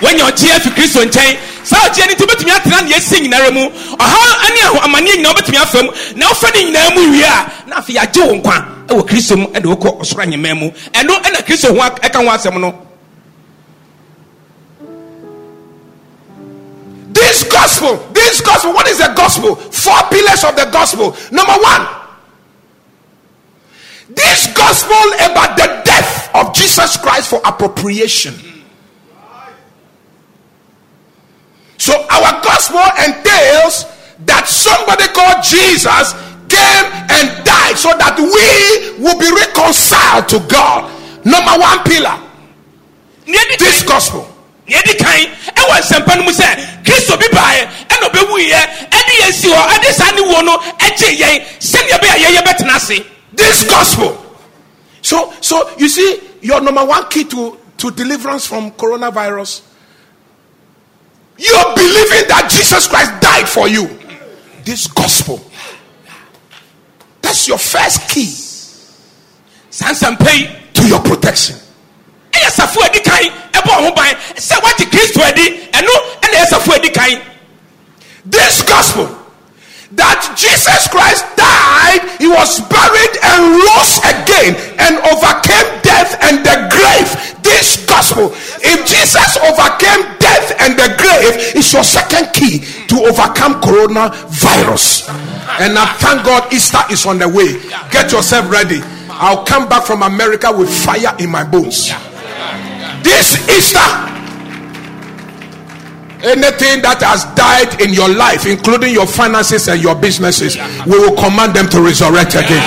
[0.00, 3.68] Wɔnyɛ ɔgye afi kristo nkyɛn saa ɔgye no nti wobɛtumi atena ne yɛsi nyinara mu
[3.96, 7.52] ɔhaw ne aho- amanneɛ nyinaa wobɛtumi afa mu na wofa ne nyinaa mu wie a
[7.66, 11.44] na afei yɛagye wo nkwa ɛwɔ kristo mu ɛde wokɔ ɔsoro anyɛmaa mu ɛno ɛna
[11.46, 12.82] kristo ho ɛka ho asɛm no
[17.12, 19.56] This gospel, this gospel, what is the gospel?
[19.56, 21.16] Four pillars of the gospel.
[21.32, 21.86] Number one,
[24.10, 24.94] this gospel
[25.30, 28.34] about the death of Jesus Christ for appropriation.
[31.78, 33.84] So our gospel entails
[34.24, 36.12] that somebody called Jesus
[36.48, 40.88] came and died so that we will be reconciled to God.
[41.24, 42.16] Number one pillar,
[43.58, 44.36] this gospel.
[44.66, 45.20] kan
[45.54, 46.48] ɛwɔ nsɛmpa no mu sɛ
[46.84, 48.60] kristo bi baeɛ ɛna ɔbɛwuiɛ
[48.90, 52.42] ɛde yɛn si hɔ ɛde saa ne wuo no ɛgye yɛn sɛnea ɛbɛyɛ a yɛyɛ
[52.44, 54.16] bɛtena ase this gospel
[55.02, 59.60] so so you see your number one key to to deliverance from coronavirus
[61.38, 63.88] you're believing that jesus christ died for you.
[64.64, 65.40] This gospel.
[67.20, 68.32] That's your first key.
[69.70, 71.56] Yi to your protection.
[78.24, 79.08] This gospel.
[79.92, 86.56] That jesus christ died he was buried and rose again and overcame death and the
[86.74, 88.34] grave this gospel.
[88.58, 95.08] If jesus overcame death and the grave it's your second key to overcome coronavirus.
[95.62, 97.62] And i thank god easter is on the way.
[97.90, 98.80] Get yourself ready.
[99.08, 101.94] I'll come back from america with fire in my bones.
[103.06, 103.86] This easter
[106.26, 111.14] anything that has died in your life including your finances and your businesses we will
[111.14, 112.64] command them to resurrect again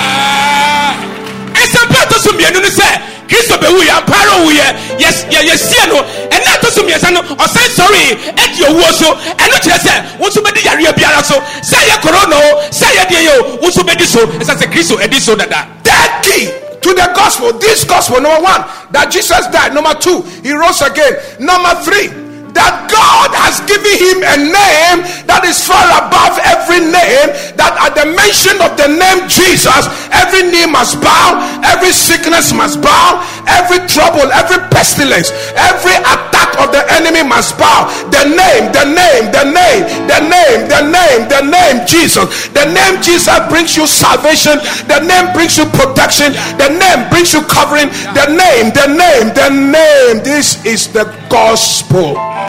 [3.30, 4.66] kristo bɛwu yɛ ampara wuyɛ
[4.98, 6.02] yɛsie no
[6.34, 8.02] ɛna ɛtɔ so mmiɛnsa no ɔsan sɔre
[8.42, 9.06] adi owuo so.
[9.38, 11.34] Ɛno kyerɛ sɛ wo nso bɛdi yareɛ biara so.
[11.62, 14.26] Sɛ ɛyɛ korona o sɛ ɛyɛ deɛ yɛ o wo nso bɛdi so.
[14.26, 15.66] Ɛsɛ sɛ kristo adi so dada.
[15.84, 16.50] Third key
[16.82, 19.74] to the gospel this gospel number one that jesus died.
[19.74, 21.14] Number two he rose again.
[21.38, 22.08] Number three
[22.54, 27.28] that God has given him a name that is far above every name.
[27.54, 32.82] That at the mention of the name Jesus, every knee must bow, every sickness must
[32.82, 37.88] bow, every trouble, every pestilence, every attack of the enemy must bow.
[38.10, 42.48] The name, the name, the name, the name, the name, the name Jesus.
[42.50, 44.58] The name Jesus brings you salvation.
[44.88, 46.32] The name brings you protection.
[46.58, 47.88] The name brings you covering.
[48.16, 50.24] The name, the name, the name.
[50.24, 52.39] This is the gospel.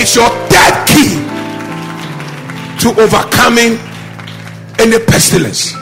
[0.00, 1.20] It's your third key
[2.82, 3.78] to overcoming
[4.78, 5.74] any pestilence.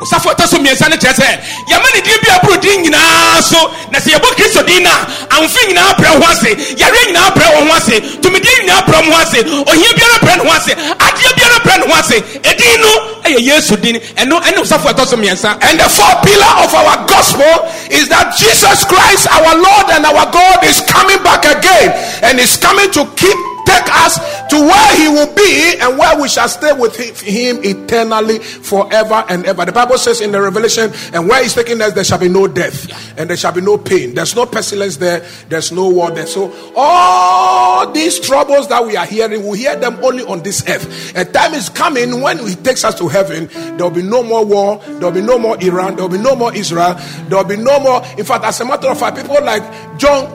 [0.00, 1.28] osafo ɛtɔ so mmiɛnsa no kyerɛ sɛ
[1.70, 3.56] yɛma ne din bi aboro din nyinaa so
[3.90, 7.46] na sɛ yɛbɔ kristo din no a amfe nyinaa brɛ ho ase yareɛ nyinaa brɛ
[7.56, 10.72] wɔ ho ase tumidie nyinaa brɛ mo ho ase ohia biara brɛ ne ho ase
[11.00, 12.92] adeɛ biara brɛ ne ho ase ɛdin no
[13.26, 17.06] ɛyɛ yesu din ɛno ɛne osafo ɛtɔ so mmiɛnsa And the four pillar of our
[17.06, 17.54] gospel
[17.90, 21.90] is that Jesus Christ, our Lord and our God, is coming back again
[22.22, 26.28] and is coming to keep take us to where he will be and where we
[26.28, 29.64] shall stay with him eternally forever and ever.
[29.64, 32.46] The Bible says in the Revelation, and where he's taking us, there shall be no
[32.46, 32.86] death
[33.18, 34.14] and there shall be no pain.
[34.14, 36.26] There's no pestilence there, there's no war there.
[36.26, 41.16] So, all these troubles that we are hearing, we hear them only on this earth.
[41.16, 44.44] A time is coming when he takes us to heaven, there will be no more
[44.44, 46.94] war, there will be no more Iran, there will be no more Israel,
[47.28, 48.02] there will be no more.
[48.16, 49.62] In fact, as a matter of fact, people like
[49.98, 50.26] John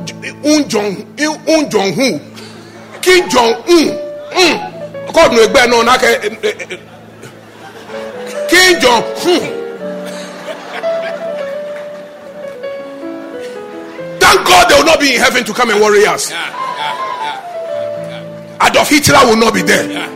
[0.44, 2.31] Un Jong Un Hu,
[3.02, 4.58] Kim Jong Un,
[5.14, 6.78] God no egbe no na ke- eh, eh, eh,
[8.50, 9.58] Kim Jong Un.
[14.20, 16.32] Thank God they will not be in heaven to come and worry us.
[18.62, 20.08] Adolf Hitler will not be there.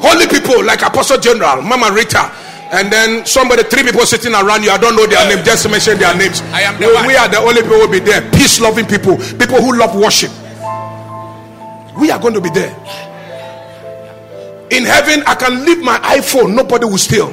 [0.00, 2.30] Holy people like Apostle General, Mama Rita,
[2.70, 4.70] and then somebody, three people sitting around you.
[4.70, 6.40] I don't know their name, just mention their names.
[6.54, 8.22] I am we, we are the only people who will be there.
[8.30, 10.30] Peace loving people, people who love worship.
[11.98, 12.70] We are going to be there.
[14.70, 17.28] In heaven, I can leave my iPhone, nobody will steal.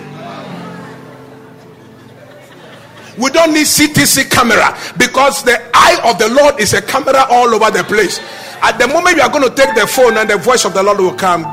[3.18, 7.54] We don't need CTC camera because the eye of the Lord is a camera all
[7.54, 8.20] over the place.
[8.62, 10.84] At the moment you are going to take the phone and the voice of the
[10.84, 11.44] Lord will come.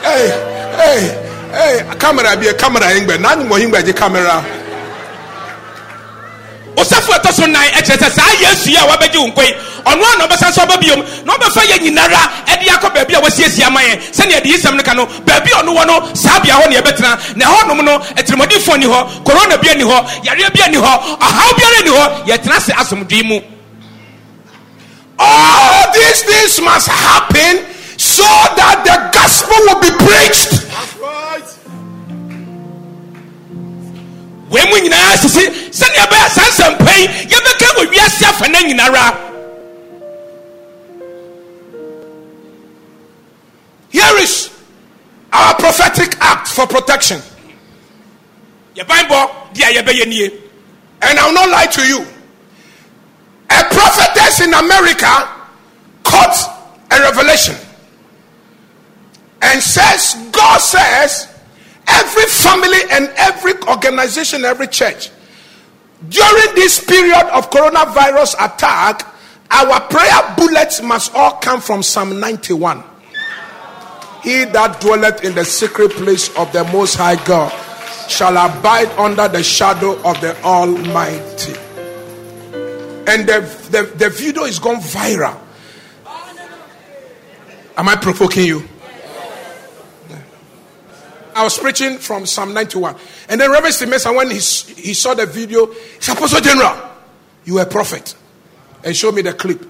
[0.00, 0.30] Hey,
[0.72, 2.88] Hey, hey, camera be a camera
[3.92, 4.61] camera.
[7.32, 7.62] So nan
[8.10, 9.18] saa yesu yi a wabɛgye
[9.84, 13.80] ɔno a na ɔbɛsa so biom na ɔbɛfa yɛ nyinara ɛde akɔ a wasiesie ama
[14.12, 17.36] sɛnea ɛde no ka no a ɔno wɔ no saa bea hɔ yɛbɛtena.
[17.36, 17.44] Na
[17.82, 17.98] no
[18.78, 20.06] ni hɔ korona hɔ
[20.76, 22.72] hɔ ɔhaw biara ni hɔ yɛtena se
[23.22, 23.40] mu.
[25.18, 27.64] All these things must happen
[27.96, 28.22] so
[28.56, 30.61] that the gospel will be preached.
[34.52, 35.44] Wei mu nyinaa sisi
[35.78, 39.32] sɛnea ɛbɛyɛ saa nsɛmpa yi yɛbɛka wɔ wiase afa na nyinara
[43.92, 44.50] Here is
[45.32, 47.20] our prophetic act for protection.
[48.74, 50.30] yɛban bɔ deɛ yɛbɛyɛ nie
[51.02, 52.00] And I will not lie to you.
[53.50, 55.28] A prophetess in America
[56.04, 56.36] caught
[56.90, 57.56] a revelation
[59.42, 61.26] and says, God says,
[61.86, 65.10] every family and every organization, every church,
[66.08, 69.06] during this period of coronavirus attack,
[69.50, 72.82] our prayer bullets must all come from Psalm 91.
[74.22, 77.52] He that dwelleth in the secret place of the Most High God
[78.08, 81.54] shall abide under the shadow of the Almighty.
[83.04, 85.38] And the, the, the video is gone viral.
[87.76, 88.62] Am I provoking you?
[91.34, 92.96] I was preaching from Psalm 91.
[93.28, 94.36] And then Reverend Stimesa, when he,
[94.80, 96.90] he saw the video, he said, Apostle General,
[97.44, 98.14] you are a prophet.
[98.84, 99.66] And showed me the clip.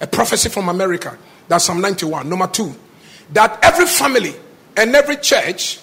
[0.00, 1.16] A prophecy from America.
[1.48, 2.28] That's Psalm 91.
[2.28, 2.74] Number two,
[3.32, 4.34] that every family
[4.76, 5.80] and every church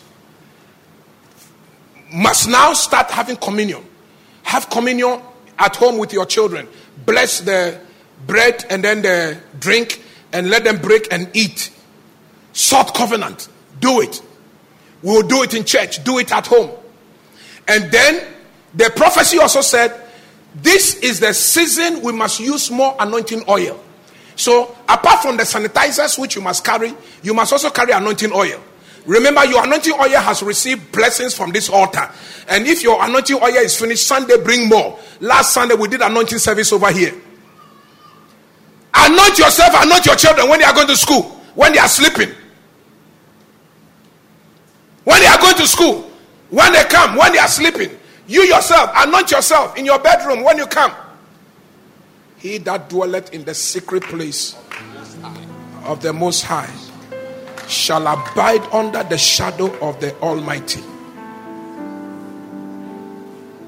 [2.13, 3.83] must now start having communion.
[4.43, 5.21] Have communion
[5.57, 6.67] at home with your children.
[7.05, 7.79] Bless the
[8.27, 10.01] bread and then the drink
[10.31, 11.71] and let them break and eat.
[12.53, 13.47] Salt covenant.
[13.79, 14.21] Do it.
[15.03, 16.03] We will do it in church.
[16.03, 16.71] Do it at home.
[17.67, 18.27] And then
[18.73, 19.99] the prophecy also said,
[20.55, 23.79] this is the season we must use more anointing oil.
[24.35, 28.61] So, apart from the sanitizers which you must carry, you must also carry anointing oil.
[29.05, 32.09] Remember, your anointing oil has received blessings from this altar.
[32.47, 34.97] And if your anointing oil is finished, Sunday, bring more.
[35.19, 37.13] Last Sunday, we did anointing service over here.
[38.93, 41.23] Anoint yourself, anoint your children when they are going to school,
[41.55, 42.33] when they are sleeping,
[45.03, 46.09] when they are going to school,
[46.49, 47.89] when they come, when they are sleeping.
[48.27, 50.93] You yourself, anoint yourself in your bedroom when you come.
[52.37, 54.55] He that dwelleth in the secret place
[55.83, 56.73] of the Most High
[57.67, 60.81] shall abide under the shadow of the Almighty.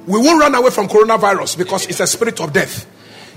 [0.05, 2.85] We won't run away from coronavirus because it's a spirit of death.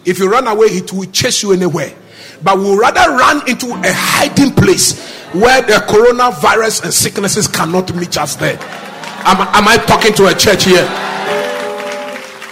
[0.04, 1.94] If you run away, it will chase you anywhere.
[2.42, 4.98] But we'll rather run into a hiding place
[5.32, 8.58] where the coronavirus and sicknesses cannot reach us there.
[9.26, 10.86] Am, am I talking to a church here?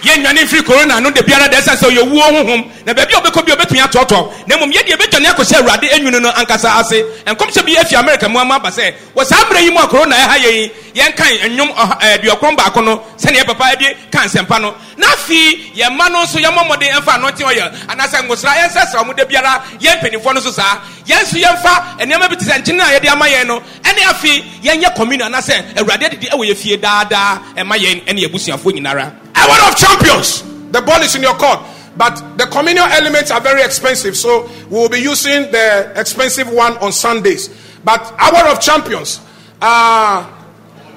[0.07, 3.21] Yɛnnwane mfiri corona no da biara da ɛsɛ sɛ ɔyɛ wuo honhom na baabi a
[3.21, 6.79] wobɛkɔ bi a wobɛtumi atɔɔtɔ na mmom yɛdeɛ bɛdwane akɔ sɛ awurade anwunu no ankasa
[6.79, 7.03] ase.
[7.25, 10.15] Nkɔmhyɛ bi afi amerika mu ama aba sɛ wɔ saa mmerɛ yi mu a corona
[10.15, 12.17] ɛha yɛ yi yɛnkan nnwom ɔha- eh,
[12.57, 14.73] baako no sɛneɛ papa de ka nsɛmpa no.
[14.97, 17.71] Na afei yɛmma no nso yɛmmɔ mmɔden ɛmfa anɔnte ɔyɛ.
[17.87, 20.79] Anaasɛ nkosra yɛnsɛsra mo da biara yɛn mpanimfoɔ no so saa.
[21.05, 23.59] Yɛn nso yɛmfa nneɛma bi te sɛ nkyene a yɛde ama yɛn no.
[23.83, 25.31] Ɛne afei yɛnyɛ communion.
[25.31, 29.11] Anaasɛ awurade adedi ɛwɔ yɛ fie daadaa ɛma yɛn ɛne yɛbusuafoɔ nyinara
[29.45, 30.41] Word of champions.
[30.71, 31.59] The ball is in your court.
[31.97, 34.15] But the communion elements are very expensive.
[34.15, 37.49] So we will be using the expensive one on Sundays.
[37.83, 39.19] But hour of champions.
[39.59, 40.29] Uh,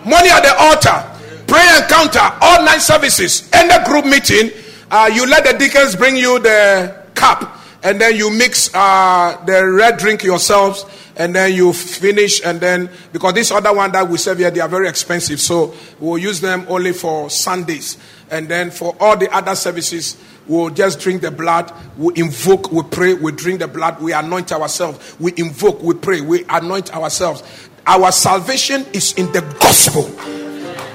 [0.05, 1.07] money at the altar.
[1.47, 2.21] Prayer encounter.
[2.43, 3.49] All nine services.
[3.53, 4.51] End the group meeting.
[4.91, 7.57] Uh, you let the deacons bring you the cup.
[7.83, 10.85] And then you mix uh, the red drink yourselves.
[11.17, 12.45] And then you finish.
[12.45, 15.41] And then, because this other one that we serve here, they are very expensive.
[15.41, 17.97] So we'll use them only for Sundays.
[18.31, 20.17] And then for all the other services,
[20.47, 24.53] we'll just drink the blood, we invoke, we pray, we drink the blood, we anoint
[24.53, 27.43] ourselves, we invoke, we pray, we anoint ourselves.
[27.87, 30.03] Our salvation is in the gospel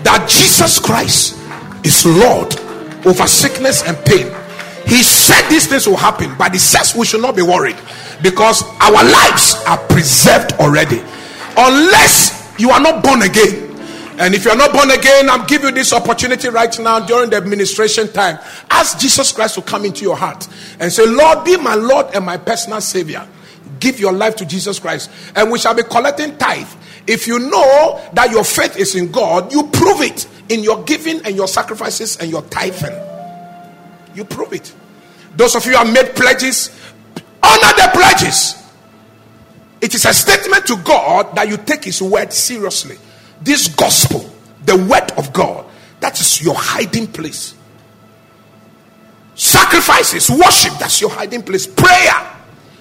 [0.03, 1.37] that Jesus Christ
[1.83, 2.55] is Lord
[3.05, 4.33] over sickness and pain.
[4.87, 7.75] He said these things will happen, but he says we should not be worried
[8.21, 11.01] because our lives are preserved already.
[11.57, 13.64] Unless you are not born again.
[14.17, 17.37] And if you're not born again, I'm giving you this opportunity right now during the
[17.37, 18.39] administration time.
[18.69, 20.47] Ask Jesus Christ to come into your heart
[20.79, 23.27] and say, Lord, be my Lord and my personal Savior.
[23.79, 26.69] Give your life to Jesus Christ, and we shall be collecting tithe.
[27.07, 31.23] If you know that your faith is in God, you prove it in your giving
[31.25, 32.95] and your sacrifices and your tithing.
[34.15, 34.73] You prove it.
[35.35, 36.69] Those of you who have made pledges,
[37.45, 38.55] Honor the pledges.
[39.81, 42.97] It is a statement to God that you take His word seriously.
[43.41, 44.29] This gospel,
[44.65, 45.65] the word of God,
[45.99, 47.55] that is your hiding place.
[49.35, 51.67] Sacrifices, worship, that's your hiding place.
[51.67, 52.35] Prayer,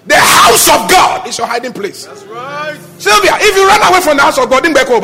[0.07, 2.07] the house of God is your hiding place.
[2.07, 2.79] That's right.
[2.99, 5.01] Sylvia, if you run away from the house of God, then back over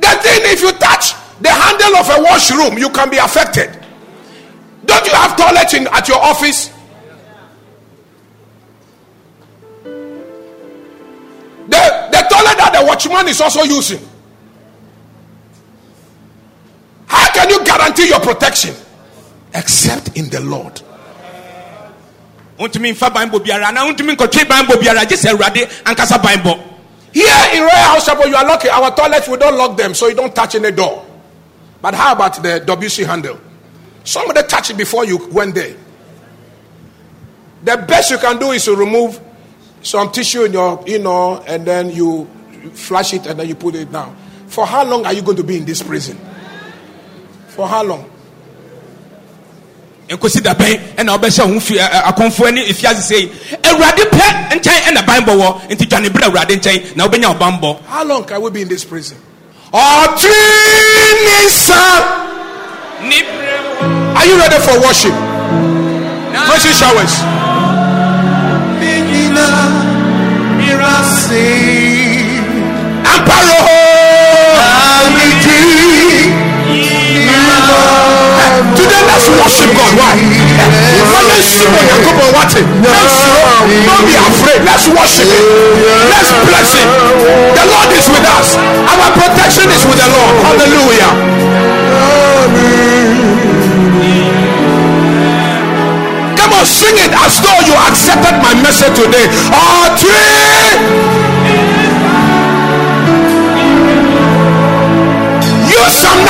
[0.00, 3.78] The thing, if you touch the handle of a washroom, you can be affected.
[4.84, 6.72] Don't you have toilet in, at your office?
[12.42, 14.00] The that the watchman is also using.
[17.06, 18.74] How can you guarantee your protection?
[19.54, 20.80] Except in the Lord.
[22.58, 25.68] wontumi nfa banbɔ biara anaa wontumi nkɔtwe banbɔ biara gye sɛ awurade
[27.12, 28.70] Here in Royal House Chapel, you are lucky.
[28.70, 31.04] Our toilets, we don't lock them, so you don't touch any door.
[31.82, 33.38] But how about the WC handle?
[34.02, 35.76] Somebody touch it before you went there.
[37.64, 39.20] The best you can do is to remove
[39.82, 42.26] some tissue in your, you know, and then you
[42.74, 44.16] flush it and then you put it down.
[44.46, 46.16] For how long are you going to be in this prison?
[47.48, 48.08] For how long?
[50.08, 53.28] nkosi da bɛn ɛna ɔbɛhyɛ ho fi ɛ- ɛ- akɔmfoɔ ne efiase sei
[53.62, 58.04] awurade pɛ nkyɛn ɛna banbɔ wɔ nti dwane berɛ awurade nkyɛn na wobɛnya ɔbanbɔ How
[58.04, 59.16] long can we be in this prison?
[60.82, 61.80] Otrinisa.
[63.08, 65.14] ne berɛ Are you ready for worship?
[66.46, 67.14] Pressing showers.
[73.08, 73.56] Amparo.
[78.76, 79.96] Today let's worship God.
[79.96, 80.12] Why?
[80.12, 83.16] When you see when you come on what it, let's
[83.88, 84.60] don't be afraid.
[84.60, 85.44] Let's worship Him.
[86.12, 86.88] Let's bless Him.
[87.56, 88.60] The Lord is with us.
[88.92, 90.36] Our protection is with the Lord.
[90.44, 91.12] Hallelujah.
[96.36, 99.32] Come on, sing it as though you accepted my message today.
[99.48, 101.11] Oh, three.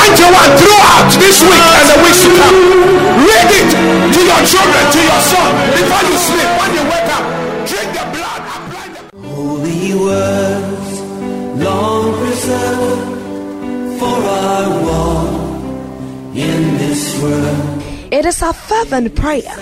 [0.03, 2.57] Use Psalm 91 throughout this week and the weeks to come.
[3.23, 3.71] Read it
[4.15, 6.51] to your children, to your son, before you sleep.
[6.59, 7.25] When you wake up,
[7.69, 10.93] drink the blood, apply the Holy words,
[11.63, 15.63] long preserved for our walk
[16.35, 17.83] in this world.
[18.13, 19.55] It is our fervent prayer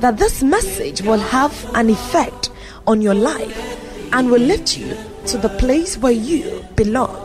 [0.00, 2.50] that this message will have an effect
[2.86, 7.21] on your life and will lift you to the place where you belong.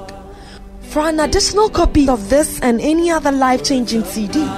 [0.97, 4.49] For an additional copy of this and any other life changing CD,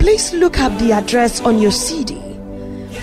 [0.00, 2.16] please look up the address on your CD.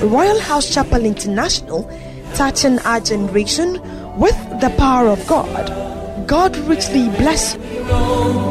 [0.01, 1.89] Royal House Chapel International,
[2.33, 3.79] touching our generation
[4.19, 6.27] with the power of God.
[6.27, 8.44] God richly bless you.